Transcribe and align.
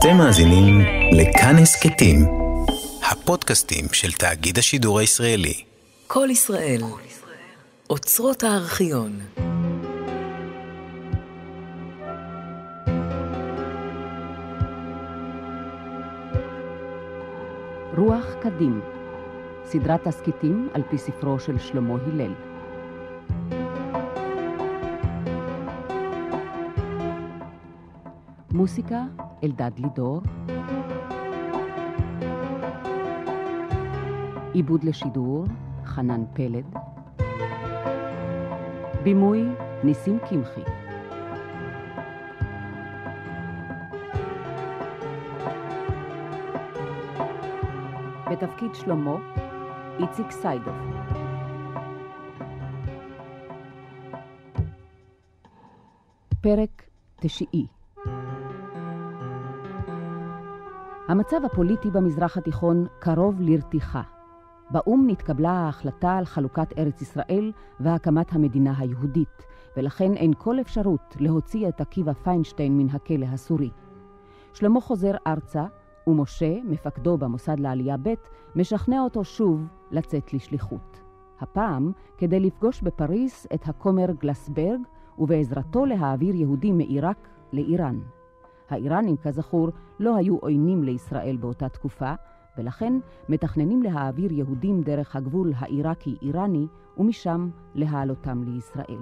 אתם 0.00 0.16
מאזינים 0.16 0.80
לכאן 1.12 1.56
הסכתים, 1.62 2.16
הפודקאסטים 3.10 3.84
של 3.92 4.12
תאגיד 4.12 4.58
השידור 4.58 4.98
הישראלי. 4.98 5.64
כל 6.06 6.28
ישראל, 6.30 6.80
אוצרות 7.90 8.42
הארכיון. 8.42 9.20
רוח 17.96 18.26
קדים, 18.42 18.80
סדרת 19.64 20.08
תסכיתים 20.08 20.68
על 20.74 20.82
פי 20.90 20.98
ספרו 20.98 21.40
של 21.40 21.58
שלמה 21.58 21.94
הלל. 22.06 22.32
מוסיקה 28.50 29.02
אלדד 29.44 29.70
לידור. 29.78 30.20
עיבוד 34.52 34.84
לשידור 34.84 35.44
חנן 35.84 36.24
פלד. 36.32 36.64
בימוי 39.02 39.44
ניסים 39.84 40.18
קמחי. 40.18 40.60
בתפקיד 48.30 48.74
שלמה, 48.74 49.16
איציק 49.98 50.30
סיידוף. 50.30 50.76
פרק 56.40 56.82
תשיעי 57.16 57.66
המצב 61.10 61.44
הפוליטי 61.44 61.90
במזרח 61.90 62.36
התיכון 62.36 62.86
קרוב 62.98 63.40
לרתיחה. 63.40 64.02
באו"ם 64.70 65.04
נתקבלה 65.06 65.50
ההחלטה 65.50 66.16
על 66.16 66.24
חלוקת 66.24 66.78
ארץ 66.78 67.02
ישראל 67.02 67.52
והקמת 67.80 68.32
המדינה 68.32 68.74
היהודית, 68.78 69.46
ולכן 69.76 70.14
אין 70.14 70.32
כל 70.38 70.60
אפשרות 70.60 71.16
להוציא 71.20 71.68
את 71.68 71.80
עקיבא 71.80 72.12
פיינשטיין 72.12 72.78
מן 72.78 72.86
הכלא 72.90 73.26
הסורי. 73.26 73.70
שלמה 74.52 74.80
חוזר 74.80 75.12
ארצה, 75.26 75.64
ומשה, 76.06 76.56
מפקדו 76.64 77.18
במוסד 77.18 77.60
לעלייה 77.60 77.96
ב', 78.02 78.14
משכנע 78.56 79.00
אותו 79.00 79.24
שוב 79.24 79.66
לצאת 79.90 80.34
לשליחות. 80.34 81.00
הפעם 81.40 81.92
כדי 82.18 82.40
לפגוש 82.40 82.82
בפריס 82.82 83.46
את 83.54 83.68
הכומר 83.68 84.06
גלסברג, 84.20 84.80
ובעזרתו 85.18 85.86
להעביר 85.86 86.34
יהודים 86.34 86.78
מעיראק 86.78 87.28
לאיראן. 87.52 87.98
האיראנים, 88.72 89.16
כזכור, 89.16 89.70
לא 90.00 90.16
היו 90.16 90.36
עוינים 90.36 90.82
לישראל 90.82 91.36
באותה 91.36 91.68
תקופה, 91.68 92.12
ולכן 92.58 92.92
מתכננים 93.28 93.82
להעביר 93.82 94.32
יהודים 94.32 94.82
דרך 94.82 95.16
הגבול 95.16 95.52
העיראקי-איראני, 95.56 96.66
ומשם 96.98 97.50
להעלותם 97.74 98.42
לישראל. 98.42 99.00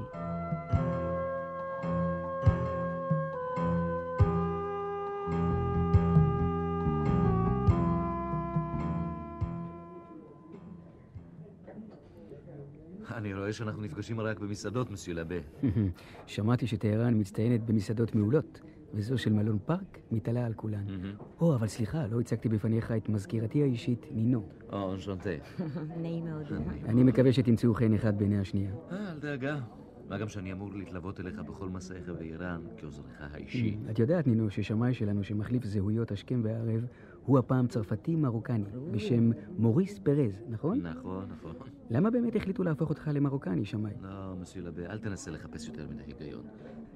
אני 13.18 13.34
רואה 13.34 13.52
שאנחנו 13.52 13.82
נפגשים 13.82 14.20
רק 14.20 14.38
במסעדות, 14.38 14.90
מסיו 14.90 15.14
לבה. 15.14 15.36
שמעתי 16.26 16.66
שטהרן 16.66 17.20
מצטיינת 17.20 17.64
במסעדות 17.64 18.14
מעולות, 18.14 18.60
וזו 18.94 19.18
של 19.18 19.32
מלון 19.32 19.58
פארק 19.66 19.98
מתעלה 20.10 20.46
על 20.46 20.52
כולן. 20.52 20.84
או, 21.40 21.54
אבל 21.54 21.66
סליחה, 21.66 22.06
לא 22.06 22.20
הצגתי 22.20 22.48
בפניך 22.48 22.92
את 22.92 23.08
מזכירתי 23.08 23.62
האישית, 23.62 24.06
נינו. 24.10 24.48
או, 24.72 24.92
אנשנטה. 24.92 25.30
נעים 26.02 26.24
מאוד. 26.24 26.46
אני 26.84 27.02
מקווה 27.02 27.32
שתמצאו 27.32 27.74
חן 27.74 27.94
אחד 27.94 28.18
בעיני 28.18 28.38
השנייה. 28.38 28.72
אה, 28.92 29.12
אל 29.12 29.18
דאגה. 29.18 29.60
מה 30.08 30.18
גם 30.18 30.28
שאני 30.28 30.52
אמור 30.52 30.70
להתלוות 30.74 31.20
אליך 31.20 31.38
בכל 31.38 31.68
מסעיך 31.68 32.08
באיראן 32.08 32.60
כעוזרך 32.76 33.20
האישי. 33.20 33.78
את 33.90 33.98
יודעת, 33.98 34.26
נינו, 34.26 34.50
ששמאי 34.50 34.94
שלנו 34.94 35.24
שמחליף 35.24 35.64
זהויות 35.64 36.12
השכם 36.12 36.40
והערב, 36.44 36.86
הוא 37.24 37.38
הפעם 37.38 37.66
צרפתי 37.66 38.16
מרוקני, 38.16 38.64
בשם 38.90 39.30
מוריס 39.58 39.98
פרז, 39.98 40.42
נכון? 40.48 40.80
נכון, 40.80 41.24
נכון. 41.30 41.52
למה 41.90 42.10
באמת 42.10 42.36
החליטו 42.36 42.62
להפוך 42.62 42.88
אותך 42.88 43.10
למרוקני, 43.14 43.64
שמאי? 43.64 43.92
לא, 44.02 44.34
מסיו 44.40 44.64
לבה, 44.64 44.86
אל 44.86 44.98
תנסה 44.98 45.30
לחפש 45.30 45.68
יותר 45.68 45.86
מן 45.90 45.98
ההיגיון. 45.98 46.42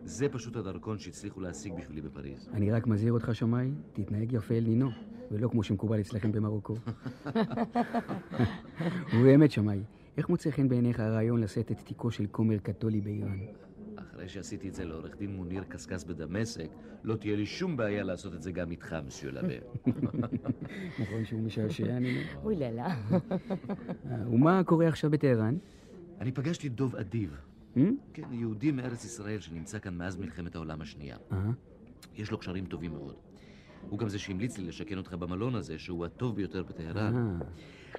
זה 0.04 0.28
פשוט 0.28 0.56
הדרכון 0.56 0.98
שהצליחו 0.98 1.40
להשיג 1.40 1.72
בשבילי 1.74 2.00
בפריז. 2.00 2.48
אני 2.52 2.70
רק 2.70 2.86
מזהיר 2.86 3.12
אותך, 3.12 3.34
שמאי, 3.34 3.70
תתנהג 3.92 4.32
יפה 4.32 4.54
אל 4.54 4.64
נינו, 4.64 4.90
ולא 5.30 5.48
כמו 5.48 5.62
שמקובל 5.62 6.00
אצלכם 6.00 6.32
במרוקו. 6.32 6.74
ובאמת, 9.14 9.50
שמאי, 9.50 9.82
איך 10.16 10.28
מוצא 10.28 10.50
חן 10.50 10.68
בעיניך 10.68 11.00
הרעיון 11.00 11.40
לשאת 11.40 11.72
את 11.72 11.78
תיקו 11.78 12.10
של 12.10 12.26
כומר 12.30 12.58
קתולי 12.58 13.00
באיראן? 13.00 13.38
אחרי 13.96 14.28
שעשיתי 14.28 14.68
את 14.68 14.74
זה 14.74 14.84
לעורך 14.84 15.16
דין 15.16 15.36
מוניר 15.36 15.64
קשקש 15.68 16.04
בדמשק, 16.04 16.68
לא 17.04 17.16
תהיה 17.16 17.36
לי 17.36 17.46
שום 17.46 17.76
בעיה 17.76 18.02
לעשות 18.02 18.34
את 18.34 18.42
זה 18.42 18.52
גם 18.52 18.70
איתך, 18.70 18.96
מסיו 19.06 19.30
לבה. 19.30 19.54
נכון 21.02 21.24
שהוא 21.24 21.40
משעשע, 21.40 21.98
נינו? 21.98 22.20
אוי 22.42 22.56
ללה. 22.56 22.86
אה, 22.86 24.28
ומה 24.30 24.64
קורה 24.64 24.88
עכשיו 24.88 25.10
בטהרן? 25.10 25.56
אני 26.20 26.32
פגשתי 26.32 26.66
את 26.66 26.74
דוב 26.74 26.96
אדיב. 26.96 27.36
כן, 28.14 28.32
יהודי 28.32 28.70
מארץ 28.70 29.04
ישראל 29.04 29.40
שנמצא 29.40 29.78
כאן 29.78 29.94
מאז 29.94 30.16
מלחמת 30.16 30.54
העולם 30.54 30.80
השנייה. 30.80 31.16
אה? 31.32 31.50
יש 32.14 32.30
לו 32.30 32.38
קשרים 32.38 32.66
טובים 32.66 32.92
מאוד. 32.92 33.14
הוא 33.90 33.98
גם 33.98 34.08
זה 34.08 34.18
שהמליץ 34.18 34.58
לי 34.58 34.64
לשכן 34.64 34.98
אותך 34.98 35.14
במלון 35.14 35.54
הזה, 35.54 35.78
שהוא 35.78 36.04
הטוב 36.04 36.36
ביותר 36.36 36.62
בטהרן. 36.62 37.16
אה. 37.16 37.46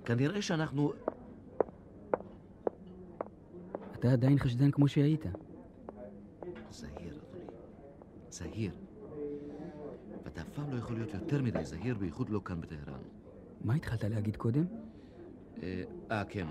כנראה 0.06 0.42
שאנחנו... 0.42 0.94
אתה 3.94 4.12
עדיין 4.12 4.40
חשדן 4.40 4.72
כמו 4.72 4.88
שהיית. 4.88 5.26
זהיר, 6.72 7.20
אדוני. 7.30 7.46
זהיר. 8.30 8.72
ואתה 10.26 10.42
אף 10.42 10.50
פעם 10.50 10.72
לא 10.72 10.78
יכול 10.78 10.96
להיות 10.96 11.14
יותר 11.14 11.42
מדי 11.42 11.66
זהיר, 11.66 11.96
בייחוד 11.96 12.30
לא 12.30 12.42
כאן 12.46 12.62
בטהרן. 12.62 13.00
מה 13.64 13.74
התחלת 13.74 14.04
להגיד 14.04 14.36
קודם? 14.36 14.66
אה, 15.64 15.84
אה, 16.12 16.24
כן. 16.26 16.48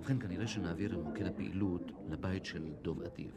ובכן, 0.00 0.18
כנראה 0.20 0.46
שנעביר 0.46 0.92
את 0.92 1.04
מוקד 1.04 1.26
הפעילות 1.26 1.92
לבית 2.08 2.44
של 2.44 2.62
דוב 2.82 3.02
אדיב. 3.02 3.30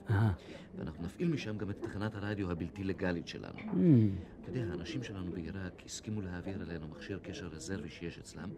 ואנחנו 0.77 1.03
נפעיל 1.03 1.27
משם 1.27 1.57
גם 1.57 1.69
את 1.69 1.81
תחנת 1.81 2.15
הרדיו 2.15 2.51
הבלתי 2.51 2.83
לגלית 2.83 3.27
שלנו. 3.27 3.57
hmm, 3.57 4.41
אתה 4.41 4.49
יודע, 4.49 4.71
האנשים 4.71 5.03
שלנו 5.03 5.31
בעיראק 5.31 5.83
הסכימו 5.85 6.21
להעביר 6.21 6.61
אלינו 6.61 6.87
מכשיר 6.87 7.19
קשר 7.23 7.47
רזרבי 7.47 7.89
שיש 7.89 8.19
אצלם, 8.19 8.49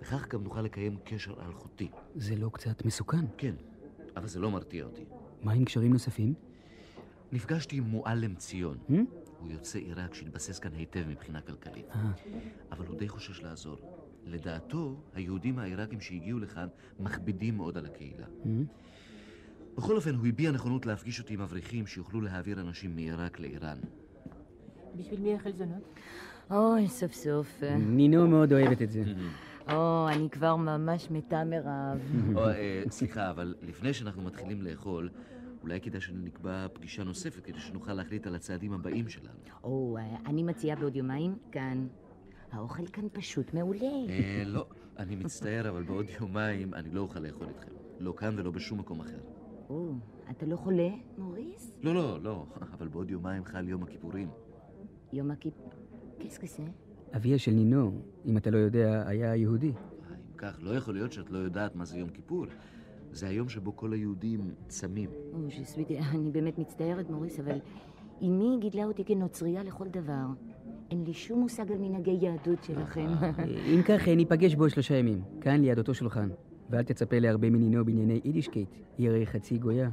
וכך 0.00 0.28
גם 0.28 0.44
נוכל 0.44 0.62
לקיים 0.62 0.96
קשר 1.04 1.34
אלחוטי. 1.46 1.88
זה 2.16 2.36
לא 2.36 2.50
קצת 2.52 2.84
מסוכן. 2.84 3.24
כן, 3.36 3.54
אבל 4.16 4.26
זה 4.26 4.40
לא 4.40 4.50
מרתיע 4.50 4.84
אותי. 4.84 5.04
מה 5.42 5.52
עם 5.52 5.64
קשרים 5.64 5.92
נוספים? 5.92 6.34
נפגשתי 7.32 7.76
עם 7.76 7.84
מועלם 7.84 8.34
ציון. 8.34 8.78
Hmm? 8.88 8.92
הוא 9.40 9.50
יוצא 9.50 9.78
עיראק 9.78 10.14
שהתבסס 10.14 10.58
כאן 10.58 10.72
היטב 10.74 11.04
מבחינה 11.08 11.40
כלכלית. 11.40 11.86
אבל 12.72 12.86
הוא 12.86 12.98
די 12.98 13.08
חושש 13.08 13.42
לעזור. 13.42 13.95
לדעתו, 14.26 14.96
היהודים 15.14 15.58
העיראקים 15.58 16.00
שהגיעו 16.00 16.38
לכאן 16.38 16.66
מכבידים 17.00 17.56
מאוד 17.56 17.78
על 17.78 17.86
הקהילה. 17.86 18.26
בכל 19.76 19.96
אופן, 19.96 20.14
הוא 20.14 20.26
הביע 20.26 20.50
נכונות 20.50 20.86
להפגיש 20.86 21.20
אותי 21.20 21.34
עם 21.34 21.40
אברכים 21.40 21.86
שיוכלו 21.86 22.20
להעביר 22.20 22.60
אנשים 22.60 22.94
מעיראק 22.94 23.40
לאיראן. 23.40 23.78
בשביל 24.96 25.20
מי 25.20 25.34
החלזונות? 25.34 25.94
אוי, 26.50 26.88
סוף 26.88 27.12
סוף. 27.12 27.62
נינו 27.78 28.28
מאוד 28.28 28.52
אוהבת 28.52 28.82
את 28.82 28.90
זה. 28.90 29.02
או, 29.72 30.08
אני 30.08 30.30
כבר 30.30 30.56
ממש 30.56 31.10
מתה 31.10 31.44
מרעב. 31.44 31.98
אה, 32.36 32.82
סליחה, 32.90 33.30
אבל 33.30 33.54
לפני 33.62 33.92
שאנחנו 33.92 34.22
מתחילים 34.22 34.62
לאכול, 34.62 35.08
אולי 35.62 35.80
כדאי 35.80 36.00
שנקבע 36.00 36.66
פגישה 36.72 37.04
נוספת 37.04 37.44
כדי 37.44 37.60
שנוכל 37.60 37.92
להחליט 37.92 38.26
על 38.26 38.34
הצעדים 38.34 38.72
הבאים 38.72 39.08
שלנו. 39.08 39.38
או, 39.64 39.98
אני 40.26 40.42
מציעה 40.42 40.76
בעוד 40.76 40.96
יומיים 40.96 41.36
כאן. 41.52 41.86
האוכל 42.52 42.86
כאן 42.86 43.04
פשוט 43.12 43.54
מעולה. 43.54 43.80
אה, 44.08 44.42
לא, 44.46 44.66
אני 44.98 45.16
מצטער, 45.16 45.68
אבל 45.68 45.82
בעוד 45.82 46.06
יומיים 46.20 46.74
אני 46.74 46.90
לא 46.90 47.00
אוכל 47.00 47.20
לאכול 47.20 47.48
איתכם. 47.48 47.72
לא 47.98 48.14
כאן 48.16 48.38
ולא 48.38 48.50
בשום 48.50 48.78
מקום 48.78 49.00
אחר. 49.00 49.18
או, 49.70 49.92
אתה 50.30 50.46
לא 50.46 50.56
חולה, 50.56 50.88
מוריס? 51.18 51.78
לא, 51.82 51.94
לא, 51.94 52.22
לא, 52.22 52.46
אבל 52.72 52.88
בעוד 52.88 53.10
יומיים 53.10 53.44
חל 53.44 53.68
יום 53.68 53.82
הכיפורים. 53.82 54.28
יום 55.12 55.30
הכיפ... 55.30 55.54
que 56.20 56.46
c'est? 56.46 57.16
אביה 57.16 57.38
של 57.38 57.50
נינו, 57.50 58.00
אם 58.26 58.36
אתה 58.36 58.50
לא 58.50 58.58
יודע, 58.58 59.04
היה 59.06 59.36
יהודי. 59.36 59.70
אה, 59.70 60.14
אם 60.14 60.36
כך, 60.36 60.58
לא 60.62 60.70
יכול 60.70 60.94
להיות 60.94 61.12
שאת 61.12 61.30
לא 61.30 61.38
יודעת 61.38 61.76
מה 61.76 61.84
זה 61.84 61.98
יום 61.98 62.08
כיפור. 62.08 62.46
זה 63.12 63.28
היום 63.28 63.48
שבו 63.48 63.76
כל 63.76 63.92
היהודים 63.92 64.54
צמים. 64.68 65.10
אני 66.14 66.30
באמת 66.30 66.58
מצטערת, 66.58 67.10
מוריס, 67.10 67.40
אבל 67.40 67.58
אמי 68.22 68.56
גידלה 68.60 68.84
אותי 68.84 69.04
כנוצרייה 69.04 69.62
לכל 69.62 69.88
דבר. 69.88 70.26
אין 70.90 71.04
לי 71.04 71.12
שום 71.12 71.40
מושג 71.40 71.72
על 71.72 71.78
מנהגי 71.78 72.18
יהדות 72.20 72.64
שלכם. 72.64 73.06
אה, 73.22 73.30
אה, 73.38 73.44
אם 73.74 73.82
כך, 73.82 74.08
אה, 74.08 74.14
ניפגש 74.14 74.54
בעוד 74.54 74.70
שלושה 74.70 74.94
ימים, 74.96 75.20
כאן 75.40 75.60
ליד 75.60 75.78
אותו 75.78 75.94
שולחן. 75.94 76.28
ואל 76.70 76.82
תצפה 76.82 77.18
להרבה 77.18 77.50
מנינו 77.50 77.84
בענייני 77.84 78.20
יידישקייט, 78.24 78.68
היא 78.98 79.08
הרי 79.08 79.26
חצי 79.26 79.58
גויה. 79.58 79.90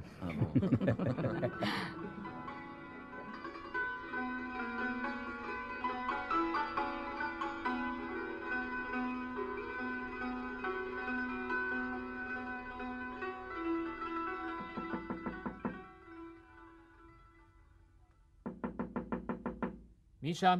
מי 20.24 20.34
שם? 20.34 20.60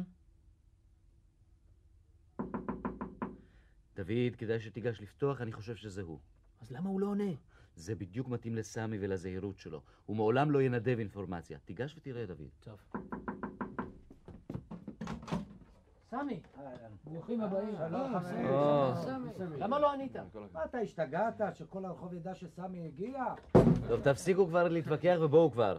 דוד, 4.04 4.36
כדאי 4.36 4.60
שתיגש 4.60 5.00
לפתוח, 5.00 5.40
אני 5.40 5.52
חושב 5.52 5.76
שזה 5.76 6.02
הוא. 6.02 6.18
אז 6.60 6.70
למה 6.70 6.88
הוא 6.88 7.00
לא 7.00 7.06
עונה? 7.06 7.32
זה 7.76 7.94
בדיוק 7.94 8.28
מתאים 8.28 8.54
לסמי 8.54 8.98
ולזהירות 9.00 9.58
שלו. 9.58 9.82
הוא 10.06 10.16
מעולם 10.16 10.50
לא 10.50 10.62
ינדב 10.62 10.98
אינפורמציה. 10.98 11.58
תיגש 11.58 11.94
ותראה, 11.96 12.26
דוד. 12.26 12.48
טוב. 12.60 12.78
סמי, 16.24 16.40
ברוכים 17.04 17.40
הבאים. 17.40 17.74
למה 19.58 19.78
לא 19.78 19.92
ענית? 19.92 20.16
מה, 20.52 20.64
אתה 20.64 20.78
השתגעת 20.78 21.40
שכל 21.54 21.84
הרחוב 21.84 22.14
ידע 22.14 22.34
שסמי 22.34 22.86
הגיע? 22.86 23.24
טוב, 23.88 24.00
תפסיקו 24.02 24.46
כבר 24.46 24.68
להתווכח 24.68 25.16
ובואו 25.20 25.52
כבר. 25.52 25.76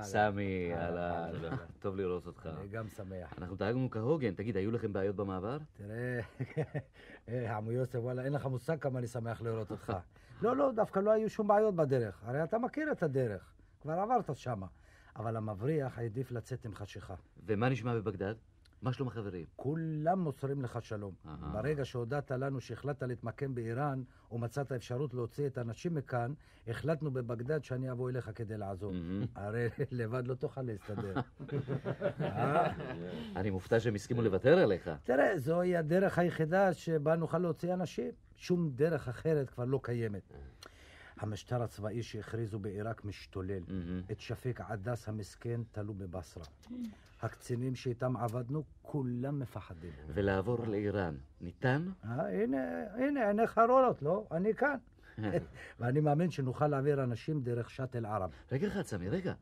סמי, 0.00 0.74
אהלן, 0.74 1.56
טוב 1.78 1.96
לראות 1.96 2.26
אותך. 2.26 2.48
אני 2.58 2.68
גם 2.68 2.88
שמח. 2.88 3.38
אנחנו 3.38 3.56
דאגנו 3.56 3.90
כהוגן. 3.90 4.34
תגיד, 4.34 4.56
היו 4.56 4.70
לכם 4.70 4.92
בעיות 4.92 5.16
במעבר? 5.16 5.58
תראה, 5.72 6.20
אה, 7.28 7.56
עמו 7.56 7.72
יוסף, 7.72 7.98
וואלה, 7.98 8.24
אין 8.24 8.32
לך 8.32 8.46
מושג 8.46 8.78
כמה 8.80 8.98
אני 8.98 9.06
שמח 9.06 9.42
לראות 9.42 9.70
אותך. 9.70 9.92
לא, 10.42 10.56
לא, 10.56 10.72
דווקא 10.72 11.00
לא 11.00 11.10
היו 11.10 11.30
שום 11.30 11.48
בעיות 11.48 11.74
בדרך. 11.76 12.22
הרי 12.26 12.44
אתה 12.44 12.58
מכיר 12.58 12.92
את 12.92 13.02
הדרך. 13.02 13.52
כבר 13.80 13.92
עברת 13.92 14.36
שמה. 14.36 14.66
אבל 15.16 15.36
המבריח 15.36 15.98
העדיף 15.98 16.32
לצאת 16.32 16.64
עם 16.64 16.74
חשיכה. 16.74 17.14
ומה 17.46 17.68
נשמע 17.68 17.94
בבגדד? 17.94 18.34
מה 18.82 18.92
שלום 18.92 19.08
החברים? 19.08 19.46
כולם 19.56 20.18
מוסרים 20.18 20.62
לך 20.62 20.78
שלום. 20.82 21.14
אהה. 21.26 21.52
ברגע 21.52 21.84
שהודעת 21.84 22.30
לנו 22.30 22.60
שהחלטת 22.60 23.02
להתמקם 23.02 23.54
באיראן 23.54 24.02
ומצאת 24.32 24.72
אפשרות 24.72 25.14
להוציא 25.14 25.46
את 25.46 25.58
האנשים 25.58 25.94
מכאן, 25.94 26.32
החלטנו 26.66 27.10
בבגדד 27.10 27.64
שאני 27.64 27.90
אבוא 27.90 28.10
אליך 28.10 28.30
כדי 28.34 28.56
לעזור. 28.56 28.92
הרי 29.34 29.68
לבד 29.90 30.26
לא 30.26 30.34
תוכל 30.34 30.62
להסתדר. 30.62 31.14
אה? 32.20 32.72
אני 33.36 33.50
מופתע 33.50 33.80
שהם 33.80 33.94
הסכימו 33.94 34.22
לוותר 34.22 34.58
עליך. 34.58 34.90
תראה, 35.04 35.38
זוהי 35.38 35.76
הדרך 35.76 36.18
היחידה 36.18 36.72
שבה 36.74 37.16
נוכל 37.16 37.38
להוציא 37.38 37.74
אנשים. 37.74 38.10
שום 38.36 38.70
דרך 38.70 39.08
אחרת 39.08 39.50
כבר 39.50 39.64
לא 39.64 39.80
קיימת. 39.82 40.32
המשטר 41.22 41.62
הצבאי 41.62 42.02
שהכריזו 42.02 42.58
בעיראק 42.58 43.04
משתולל. 43.04 43.62
מהמם. 43.68 44.02
את 44.12 44.20
שפיק 44.20 44.60
עדס 44.60 45.08
המסכן 45.08 45.60
תלו 45.72 45.94
בבصרה. 45.94 46.44
הקצינים 47.22 47.74
שאיתם 47.74 48.16
עבדנו, 48.16 48.62
כולם 48.82 49.38
מפחדים. 49.38 49.90
ולעבור 50.08 50.66
לאיראן. 50.66 51.14
ניתן? 51.40 51.88
אה, 52.04 52.42
הנה, 52.42 52.58
הנה, 52.94 53.28
עיניך 53.28 53.60
רואות, 53.68 54.02
לא? 54.02 54.26
אני 54.30 54.54
כאן. 54.54 54.76
ואני 55.80 56.00
מאמין 56.00 56.30
שנוכל 56.30 56.68
להעביר 56.68 57.02
אנשים 57.04 57.42
דרך 57.42 57.70
שאטל 57.70 58.06
ערב. 58.06 58.30
רגע 58.52 58.68
אחד, 58.68 58.82
סמי, 58.82 59.08
רגע. 59.08 59.34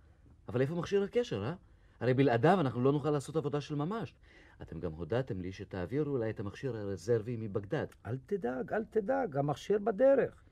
אבל 0.49 0.61
איפה 0.61 0.75
מכשיר 0.75 1.03
הקשר, 1.03 1.44
אה? 1.44 1.55
הרי 2.00 2.15
בלעדיו 2.15 2.61
אנחנו 2.61 2.82
לא 2.82 2.93
נוכל 2.93 3.11
לעשות 3.11 3.37
עבודה 3.37 3.61
של 3.61 3.75
ממש. 3.75 4.15
אתם 4.62 4.81
גם 4.81 4.93
הודעתם 4.93 5.41
לי 5.41 5.53
שתעבירו 5.53 6.17
אליי 6.17 6.31
את 6.31 6.41
המכשיר 6.41 6.77
הרזרבי 6.77 7.37
מבגדד. 7.37 7.87
אל 8.06 8.19
תדאג, 8.27 8.73
אל 8.73 8.85
תדאג, 8.85 9.37
המכשיר 9.37 9.79
בדרך. 9.79 10.44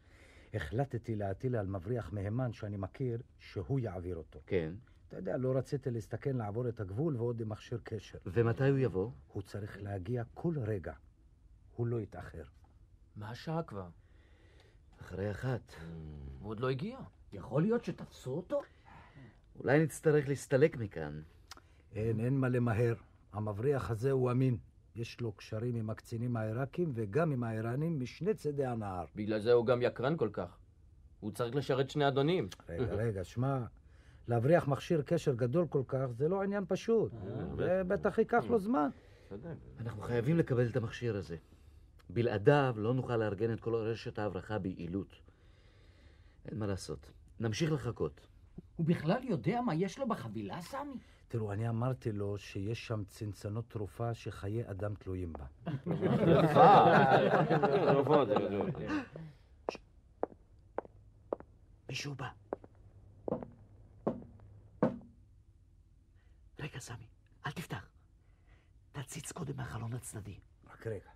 החלטתי 0.54 1.16
להטיל 1.16 1.56
על 1.56 1.66
מבריח 1.66 2.12
מהימן 2.12 2.52
שאני 2.52 2.76
מכיר, 2.76 3.22
שהוא 3.38 3.80
יעביר 3.80 4.16
אותו. 4.16 4.40
כן. 4.46 4.74
אתה 5.08 5.16
יודע, 5.16 5.36
לא 5.36 5.56
רציתי 5.56 5.90
להסתכן 5.90 6.36
לעבור 6.36 6.68
את 6.68 6.80
הגבול 6.80 7.16
ועוד 7.16 7.40
עם 7.40 7.48
מכשיר 7.48 7.80
קשר. 7.84 8.18
ומתי 8.26 8.68
הוא 8.68 8.78
יבוא? 8.78 9.10
הוא 9.26 9.42
צריך 9.42 9.82
להגיע 9.82 10.22
כל 10.34 10.54
רגע. 10.58 10.92
הוא 11.76 11.86
לא 11.86 12.00
יתאחר. 12.00 12.44
מה 13.16 13.30
השעה 13.30 13.62
כבר? 13.62 13.88
אחרי 15.00 15.30
אחת. 15.30 15.72
הוא 16.40 16.50
עוד 16.50 16.60
לא 16.60 16.70
הגיע. 16.70 16.98
יכול 17.32 17.62
להיות 17.62 17.84
שתפסו 17.84 18.30
אותו? 18.30 18.60
אולי 19.58 19.84
נצטרך 19.84 20.28
להסתלק 20.28 20.76
מכאן. 20.76 21.22
אין, 21.92 22.20
אין 22.20 22.34
מה 22.38 22.48
למהר. 22.48 22.94
המבריח 23.32 23.90
הזה 23.90 24.10
הוא 24.10 24.30
אמין. 24.30 24.56
יש 24.98 25.20
לו 25.20 25.32
קשרים 25.32 25.74
עם 25.74 25.90
הקצינים 25.90 26.36
העיראקים 26.36 26.92
וגם 26.94 27.32
עם 27.32 27.44
האיראנים 27.44 28.00
משני 28.00 28.34
צידי 28.34 28.64
הנהר. 28.66 29.04
בגלל 29.16 29.40
זה 29.40 29.52
הוא 29.52 29.66
גם 29.66 29.82
יקרן 29.82 30.16
כל 30.16 30.28
כך. 30.32 30.58
הוא 31.20 31.32
צריך 31.32 31.54
לשרת 31.54 31.90
שני 31.90 32.08
אדונים. 32.08 32.48
רגע, 32.68 32.94
רגע, 33.04 33.24
שמע, 33.24 33.58
להבריח 34.28 34.68
מכשיר 34.68 35.02
קשר 35.02 35.34
גדול 35.34 35.66
כל 35.68 35.82
כך 35.88 36.06
זה 36.10 36.28
לא 36.28 36.42
עניין 36.42 36.64
פשוט. 36.68 37.12
זה 37.56 37.82
בטח 37.86 38.18
ייקח 38.18 38.44
לו 38.48 38.58
זמן. 38.58 38.88
אנחנו 39.80 40.02
חייבים 40.02 40.36
לקבל 40.36 40.66
את 40.66 40.76
המכשיר 40.76 41.16
הזה. 41.16 41.36
בלעדיו 42.10 42.74
לא 42.76 42.94
נוכל 42.94 43.16
לארגן 43.16 43.52
את 43.52 43.60
כל 43.60 43.74
רשת 43.74 44.18
ההברחה 44.18 44.58
ביעילות. 44.58 45.14
אין 46.46 46.58
מה 46.58 46.66
לעשות. 46.66 47.10
נמשיך 47.40 47.72
לחכות. 47.72 48.26
הוא 48.76 48.86
בכלל 48.86 49.24
יודע 49.24 49.60
מה 49.60 49.74
יש 49.74 49.98
לו 49.98 50.08
בחבילה, 50.08 50.62
סמי? 50.62 50.98
תראו, 51.28 51.52
אני 51.52 51.68
אמרתי 51.68 52.12
לו 52.12 52.38
שיש 52.38 52.86
שם 52.86 53.04
צנצנות 53.04 53.70
תרופה 53.70 54.14
שחיי 54.14 54.70
אדם 54.70 54.94
תלויים 54.94 55.32
בה. 55.32 55.46
מישהו 61.88 62.14
בא. 62.14 62.28
רגע, 66.58 66.78
סמי, 66.78 67.06
אל 67.46 67.52
תפתח. 67.52 67.88
תציץ 68.92 69.32
קודם 69.32 69.56
מהחלון 69.56 69.92
הצדדי. 69.92 70.38
רק 70.70 70.86
רגע. 70.86 71.10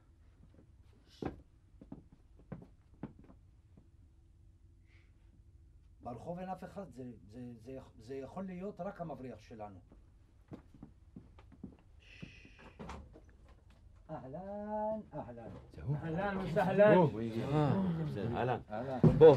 ברחוב 6.03 6.39
אין 6.39 6.49
אף 6.49 6.65
אחד, 6.65 6.91
זה, 6.91 7.05
זה, 7.31 7.53
זה, 7.55 7.79
זה 7.97 8.15
יכול 8.15 8.45
להיות 8.45 8.81
רק 8.81 9.01
המבריח 9.01 9.43
שלנו. 9.43 9.81
אהלן, 14.13 15.01
אהלן. 15.15 15.51
אהלן 16.05 16.39
וסהלן. 16.39 16.95
בוא, 19.19 19.37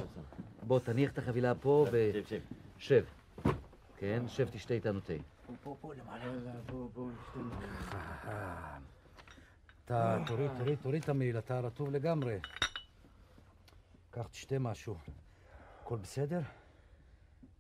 בוא, 0.64 0.80
תניח 0.80 1.12
את 1.12 1.18
החבילה 1.18 1.56
פה 1.56 1.86
ו... 1.92 2.12
שב. 2.78 3.04
כן, 3.98 4.24
שב, 4.28 4.50
תשתה 4.50 4.74
איתנו 4.74 5.00
תה. 5.00 5.14
פה, 5.64 5.76
פה, 5.82 5.94
למעלה. 5.94 6.24
אתה 9.86 10.18
תוריד, 10.28 10.52
תוריד, 10.58 10.80
תוריד 10.82 11.04
את 11.04 11.10
המעיל, 11.10 11.38
אתה 11.38 11.60
רטוב 11.60 11.92
לגמרי. 11.92 12.40
קח, 14.12 14.28
תשתה 14.28 14.60
משהו. 14.60 14.96
הכל 15.82 15.98
בסדר? 15.98 16.40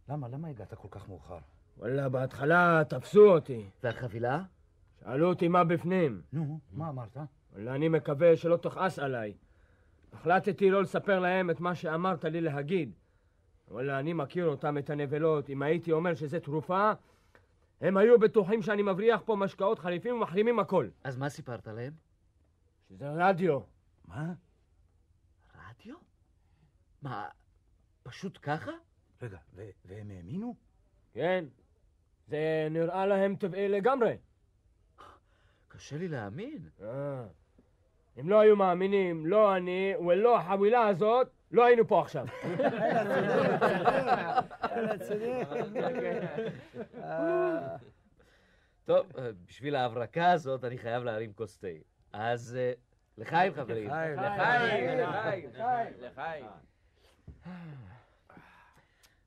למה, 0.09 0.27
למה 0.27 0.47
הגעת 0.47 0.73
כל 0.73 0.87
כך 0.91 1.09
מאוחר? 1.09 1.37
וואלה, 1.77 2.09
בהתחלה 2.09 2.81
תפסו 2.89 3.27
אותי. 3.27 3.65
והחבילה? 3.83 4.41
שאלו 5.05 5.29
אותי 5.29 5.47
מה 5.47 5.63
בפנים. 5.63 6.21
נו, 6.33 6.59
מה 6.71 6.89
אמרת? 6.89 7.17
אני 7.55 7.87
מקווה 7.87 8.37
שלא 8.37 8.57
תכעס 8.57 8.99
עליי. 8.99 9.33
החלטתי 10.13 10.69
לא 10.69 10.81
לספר 10.81 11.19
להם 11.19 11.49
את 11.49 11.59
מה 11.59 11.75
שאמרת 11.75 12.25
לי 12.25 12.41
להגיד. 12.41 12.95
וואלה, 13.67 13.99
אני 13.99 14.13
מכיר 14.13 14.45
אותם, 14.45 14.77
את 14.77 14.89
הנבלות. 14.89 15.49
אם 15.49 15.61
הייתי 15.61 15.91
אומר 15.91 16.13
שזה 16.15 16.39
תרופה, 16.39 16.91
הם 17.81 17.97
היו 17.97 18.19
בטוחים 18.19 18.61
שאני 18.61 18.81
מבריח 18.81 19.21
פה 19.25 19.35
משקאות 19.35 19.79
חליפים 19.79 20.15
ומחרימים 20.15 20.59
הכל. 20.59 20.87
אז 21.03 21.17
מה 21.17 21.29
סיפרת 21.29 21.67
להם? 21.67 21.93
שזה 22.89 23.09
רדיו. 23.11 23.59
מה? 24.05 24.33
רדיו? 25.69 25.95
מה, 27.01 27.27
פשוט 28.03 28.39
ככה? 28.41 28.71
רגע, 29.21 29.37
והם 29.85 30.11
האמינו? 30.11 30.55
כן, 31.13 31.45
זה 32.27 32.67
נראה 32.71 33.05
להם 33.05 33.35
טבעי 33.35 33.67
לגמרי. 33.67 34.15
קשה 35.75 35.97
לי 35.97 36.07
להאמין. 36.07 36.69
אה. 36.81 37.23
אם 38.19 38.29
לא 38.29 38.39
היו 38.39 38.55
מאמינים, 38.55 39.25
לא 39.25 39.55
אני 39.57 39.93
ולא 40.07 40.37
החבילה 40.37 40.87
הזאת, 40.87 41.27
לא 41.51 41.65
היינו 41.65 41.87
פה 41.87 42.01
עכשיו. 42.01 42.25
טוב, 48.85 49.07
אה, 49.17 49.29
בשביל 49.45 49.75
ההברקה 49.75 50.31
הזאת 50.31 50.63
אני 50.63 50.77
חייב 50.77 51.03
להרים 51.03 51.33
כוס 51.33 51.57
תה. 51.57 51.67
אז 52.13 52.57
אה, 52.59 52.73
לחיים, 53.17 53.53
חברים. 53.53 53.87
לחיים, 53.87 54.19
לחיים, 54.19 54.99
לחיים, 54.99 55.93
לחיים. 55.99 56.45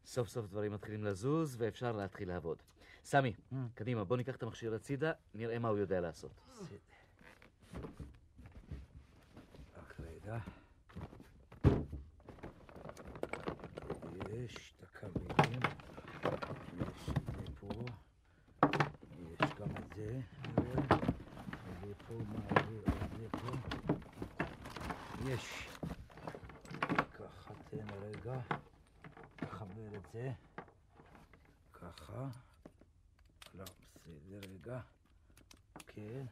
סוף 0.04 0.28
סוף 0.28 0.46
דברים 0.46 0.72
מתחילים 0.72 1.04
לזוז 1.04 1.56
ואפשר 1.58 1.92
להתחיל 1.92 2.28
לעבוד. 2.28 2.58
סמי, 3.08 3.32
קדימה, 3.74 4.04
בוא 4.04 4.16
ניקח 4.16 4.36
את 4.36 4.42
המכשיר 4.42 4.74
הצידה, 4.74 5.12
נראה 5.34 5.58
מה 5.58 5.68
הוא 5.68 5.78
יודע 5.78 6.00
לעשות. 6.00 6.30
רק 9.76 10.00
רגע. 10.00 10.38
יש 14.30 14.74
את 14.76 14.82
הכבלים, 14.82 15.60
יש 16.80 17.08
את 17.08 17.48
פה, 17.60 17.68
יש 19.30 19.40
גם 19.58 19.68
את 19.78 19.94
זה, 19.96 20.20
נראה. 20.58 20.82
זה 21.80 21.94
פה, 22.08 22.14
מעביר 22.14 22.82
את 22.88 23.10
זה 23.18 23.28
פה. 23.30 23.56
יש. 25.28 25.68
ככה, 27.18 27.54
תן 27.70 27.86
רגע. 28.02 28.40
נחבר 29.42 29.96
את 29.96 30.06
זה. 30.12 30.32
ככה. 31.72 32.47
לא, 34.08 34.14
בסדר, 34.30 34.38
רגע. 34.52 34.80
כן. 35.86 36.24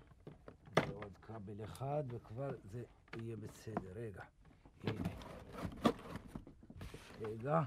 ועוד 0.76 1.12
כבל 1.22 1.64
אחד, 1.64 2.04
וכבר 2.08 2.50
זה 2.72 2.82
יהיה 3.16 3.36
בסדר. 3.36 3.92
רגע. 3.94 4.22
הנה. 4.84 5.08
רגע. 7.20 7.62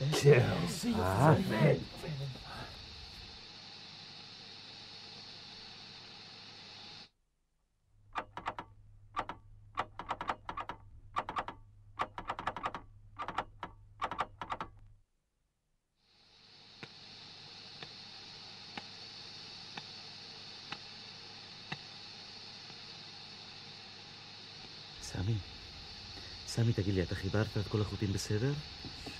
זהו. 0.00 0.42
אה, 1.00 1.36
סמי, 25.16 25.38
סמי, 26.56 26.72
תגיד 26.72 26.94
לי, 26.94 27.02
אתה 27.02 27.14
חיברת 27.14 27.46
את 27.60 27.68
כל 27.68 27.80
החוטים 27.80 28.12
בסדר? 28.12 28.52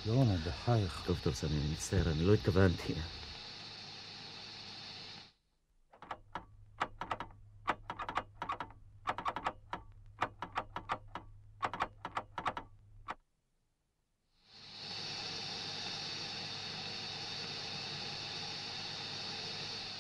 שלמה, 0.05 0.35
בחייך. 0.47 1.02
טוב, 1.07 1.19
טוב, 1.23 1.35
סמי, 1.35 1.50
אני 1.50 1.73
מצטער, 1.73 2.12
אני 2.12 2.25
לא 2.25 2.35
התכוונתי. 2.35 2.95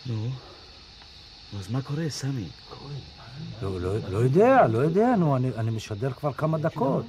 נו, 0.06 0.30
אז 1.58 1.70
מה 1.70 1.82
קורה, 1.82 2.10
סמי? 2.10 2.48
לא, 3.62 3.80
לא, 3.80 3.98
לא 4.10 4.18
יודע, 4.18 4.66
לא 4.66 4.78
יודע, 4.78 5.16
נו, 5.16 5.36
אני, 5.36 5.48
אני 5.56 5.70
משדר 5.70 6.12
כבר 6.12 6.32
כמה 6.32 6.58
דקות. 6.58 7.04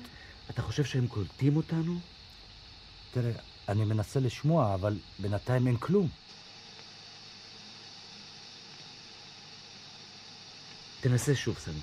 אתה 0.49 0.61
חושב 0.61 0.83
שהם 0.83 1.07
קולטים 1.07 1.55
אותנו? 1.55 1.99
תראה, 3.11 3.31
אני 3.69 3.85
מנסה 3.85 4.19
לשמוע, 4.19 4.73
אבל 4.73 4.99
בינתיים 5.19 5.67
אין 5.67 5.77
כלום. 5.77 6.09
תנסה 11.01 11.35
שוב, 11.35 11.57
סמי. 11.59 11.81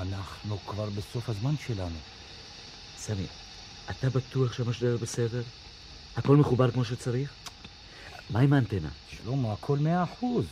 אנחנו 0.00 0.58
כבר 0.58 0.90
בסוף 0.90 1.28
הזמן 1.28 1.54
שלנו. 1.66 1.96
סמי, 2.96 3.26
אתה 3.90 4.10
בטוח 4.10 4.52
שהמשדר 4.52 4.96
בסדר? 4.96 5.42
הכל 6.16 6.36
מחובר 6.36 6.70
כמו 6.70 6.84
שצריך? 6.84 7.32
מה 8.30 8.40
עם 8.40 8.52
האנטנה? 8.52 8.88
שלמה, 9.08 9.52
הכל 9.52 9.78
מאה 9.78 10.02
אחוז. 10.02 10.44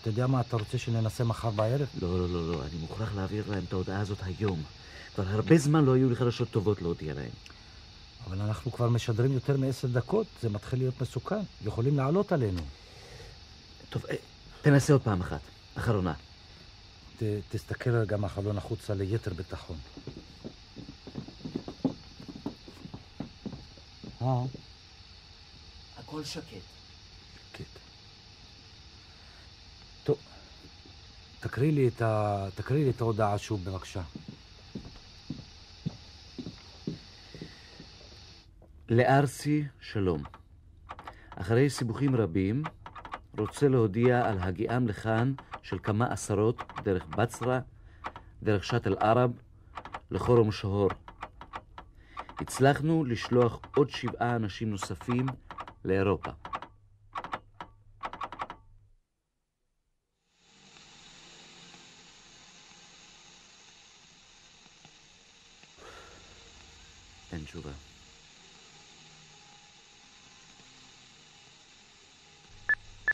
אתה 0.00 0.10
יודע 0.10 0.26
מה, 0.26 0.40
אתה 0.40 0.56
רוצה 0.56 0.78
שננסה 0.78 1.24
מחר 1.24 1.50
בערב? 1.50 1.88
לא, 2.02 2.18
לא, 2.18 2.28
לא, 2.28 2.52
לא, 2.52 2.62
אני 2.62 2.80
מוכרח 2.80 3.14
להעביר 3.14 3.44
להם 3.50 3.64
את 3.68 3.72
ההודעה 3.72 4.00
הזאת 4.00 4.18
היום. 4.22 4.62
כבר 5.14 5.28
הרבה 5.28 5.58
זמן 5.58 5.84
לא 5.84 5.94
היו 5.94 6.08
לי 6.08 6.16
חדשות 6.16 6.50
טובות 6.50 6.82
להודיע 6.82 7.14
להם. 7.14 7.30
אבל 8.26 8.40
אנחנו 8.40 8.72
כבר 8.72 8.88
משדרים 8.88 9.32
יותר 9.32 9.56
מעשר 9.56 9.88
דקות, 9.88 10.26
זה 10.42 10.48
מתחיל 10.48 10.78
להיות 10.78 11.00
מסוכן. 11.00 11.40
יכולים 11.64 11.96
לעלות 11.96 12.32
עלינו. 12.32 12.62
טוב, 13.90 14.06
אה, 14.06 14.16
תנסה 14.62 14.92
עוד 14.92 15.02
פעם 15.02 15.20
אחת, 15.20 15.40
אחרונה. 15.74 16.12
ת, 17.18 17.22
תסתכל 17.50 17.90
רגע 17.90 18.16
מהחלון 18.16 18.58
החוצה 18.58 18.94
ליתר 18.94 19.34
ביטחון. 19.34 19.76
אה, 24.22 24.44
הכל 26.06 26.24
שקט. 26.24 26.44
שקט. 27.52 27.64
טוב, 30.04 30.18
תקריא 31.40 31.72
לי 31.72 31.88
את, 31.88 32.02
ה... 32.02 32.46
תקריא 32.54 32.84
לי 32.84 32.90
את 32.90 33.00
ההודעה 33.00 33.38
שוב, 33.38 33.64
בבקשה. 33.64 34.02
לארסי 38.88 39.64
שלום. 39.80 40.22
אחרי 41.30 41.70
סיבוכים 41.70 42.16
רבים, 42.16 42.62
רוצה 43.38 43.68
להודיע 43.68 44.28
על 44.28 44.38
הגיעם 44.40 44.88
לכאן 44.88 45.32
של 45.62 45.78
כמה 45.82 46.06
עשרות 46.12 46.62
דרך 46.84 47.06
בצרה, 47.06 47.60
דרך 48.42 48.64
שאט 48.64 48.86
אל-ערב, 48.86 49.30
לחורם 50.10 50.52
שהור. 50.52 50.90
הצלחנו 52.40 53.04
לשלוח 53.04 53.60
עוד 53.76 53.90
שבעה 53.90 54.36
אנשים 54.36 54.70
נוספים 54.70 55.26
לאירופה. 55.84 56.30
אין 67.32 67.44
תשובה. 67.44 67.70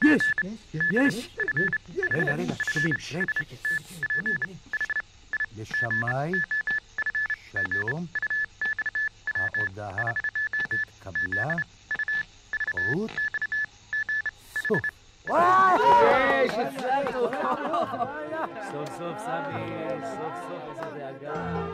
יש! 0.04 0.22
יש! 0.92 1.36
רגע, 2.10 2.34
רגע, 2.34 2.54
שומעים, 2.72 2.94
רגע. 2.98 3.24
לשמאי, 5.56 6.32
שלום, 7.50 8.06
ההודעה 9.34 10.12
התקבלה, 10.72 11.48
רות, 12.74 13.10
סוף. 14.68 14.80
סוף 18.72 18.88
סוף, 18.98 19.18
סמי, 19.18 19.98
סוף 20.04 20.34
סוף 20.48 20.62
איזה 20.68 20.98
דאגה. 20.98 21.66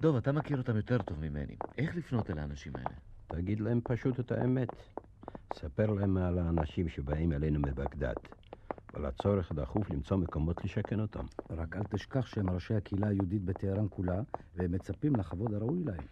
דוב, 0.00 0.16
אתה 0.16 0.32
מכיר 0.32 0.58
אותם 0.58 0.76
יותר 0.76 1.02
טוב 1.02 1.18
ממני. 1.20 1.56
איך 1.78 1.96
לפנות 1.96 2.30
אל 2.30 2.38
האנשים 2.38 2.72
האלה? 2.76 3.11
תגיד 3.32 3.60
להם 3.60 3.80
פשוט 3.84 4.20
את 4.20 4.32
האמת. 4.32 4.68
ספר 5.54 5.86
להם 5.86 6.16
על 6.16 6.38
האנשים 6.38 6.88
שבאים 6.88 7.32
אלינו 7.32 7.60
מבגדד, 7.60 8.14
ועל 8.94 9.06
הצורך 9.06 9.50
הדחוף 9.50 9.90
למצוא 9.90 10.16
מקומות 10.16 10.64
לשכן 10.64 11.00
אותם. 11.00 11.26
רק 11.50 11.76
אל 11.76 11.84
תשכח 11.84 12.26
שהם 12.26 12.50
ראשי 12.50 12.74
הקהילה 12.74 13.08
היהודית 13.08 13.42
בטהרן 13.42 13.86
כולה, 13.90 14.20
והם 14.54 14.72
מצפים 14.72 15.16
לכבוד 15.16 15.54
הראוי 15.54 15.84
להם. 15.84 16.06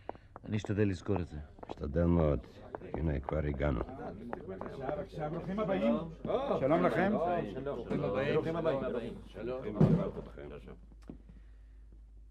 אני 0.45 0.57
אשתדל 0.57 0.89
לזכור 0.89 1.17
את 1.21 1.29
זה. 1.29 1.37
משתדל 1.69 2.05
מאוד. 2.05 2.41
הנה, 2.95 3.21
כבר 3.21 3.39
הגענו. 3.39 3.81
ברוכים 5.31 5.61
הבאים. 5.61 5.95
שלום 6.61 6.83
לכם. 6.87 7.13
ברוכים 7.65 8.57
הבאים. 8.57 8.81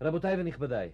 רבותיי 0.02 0.42
ונכבדיי, 0.42 0.90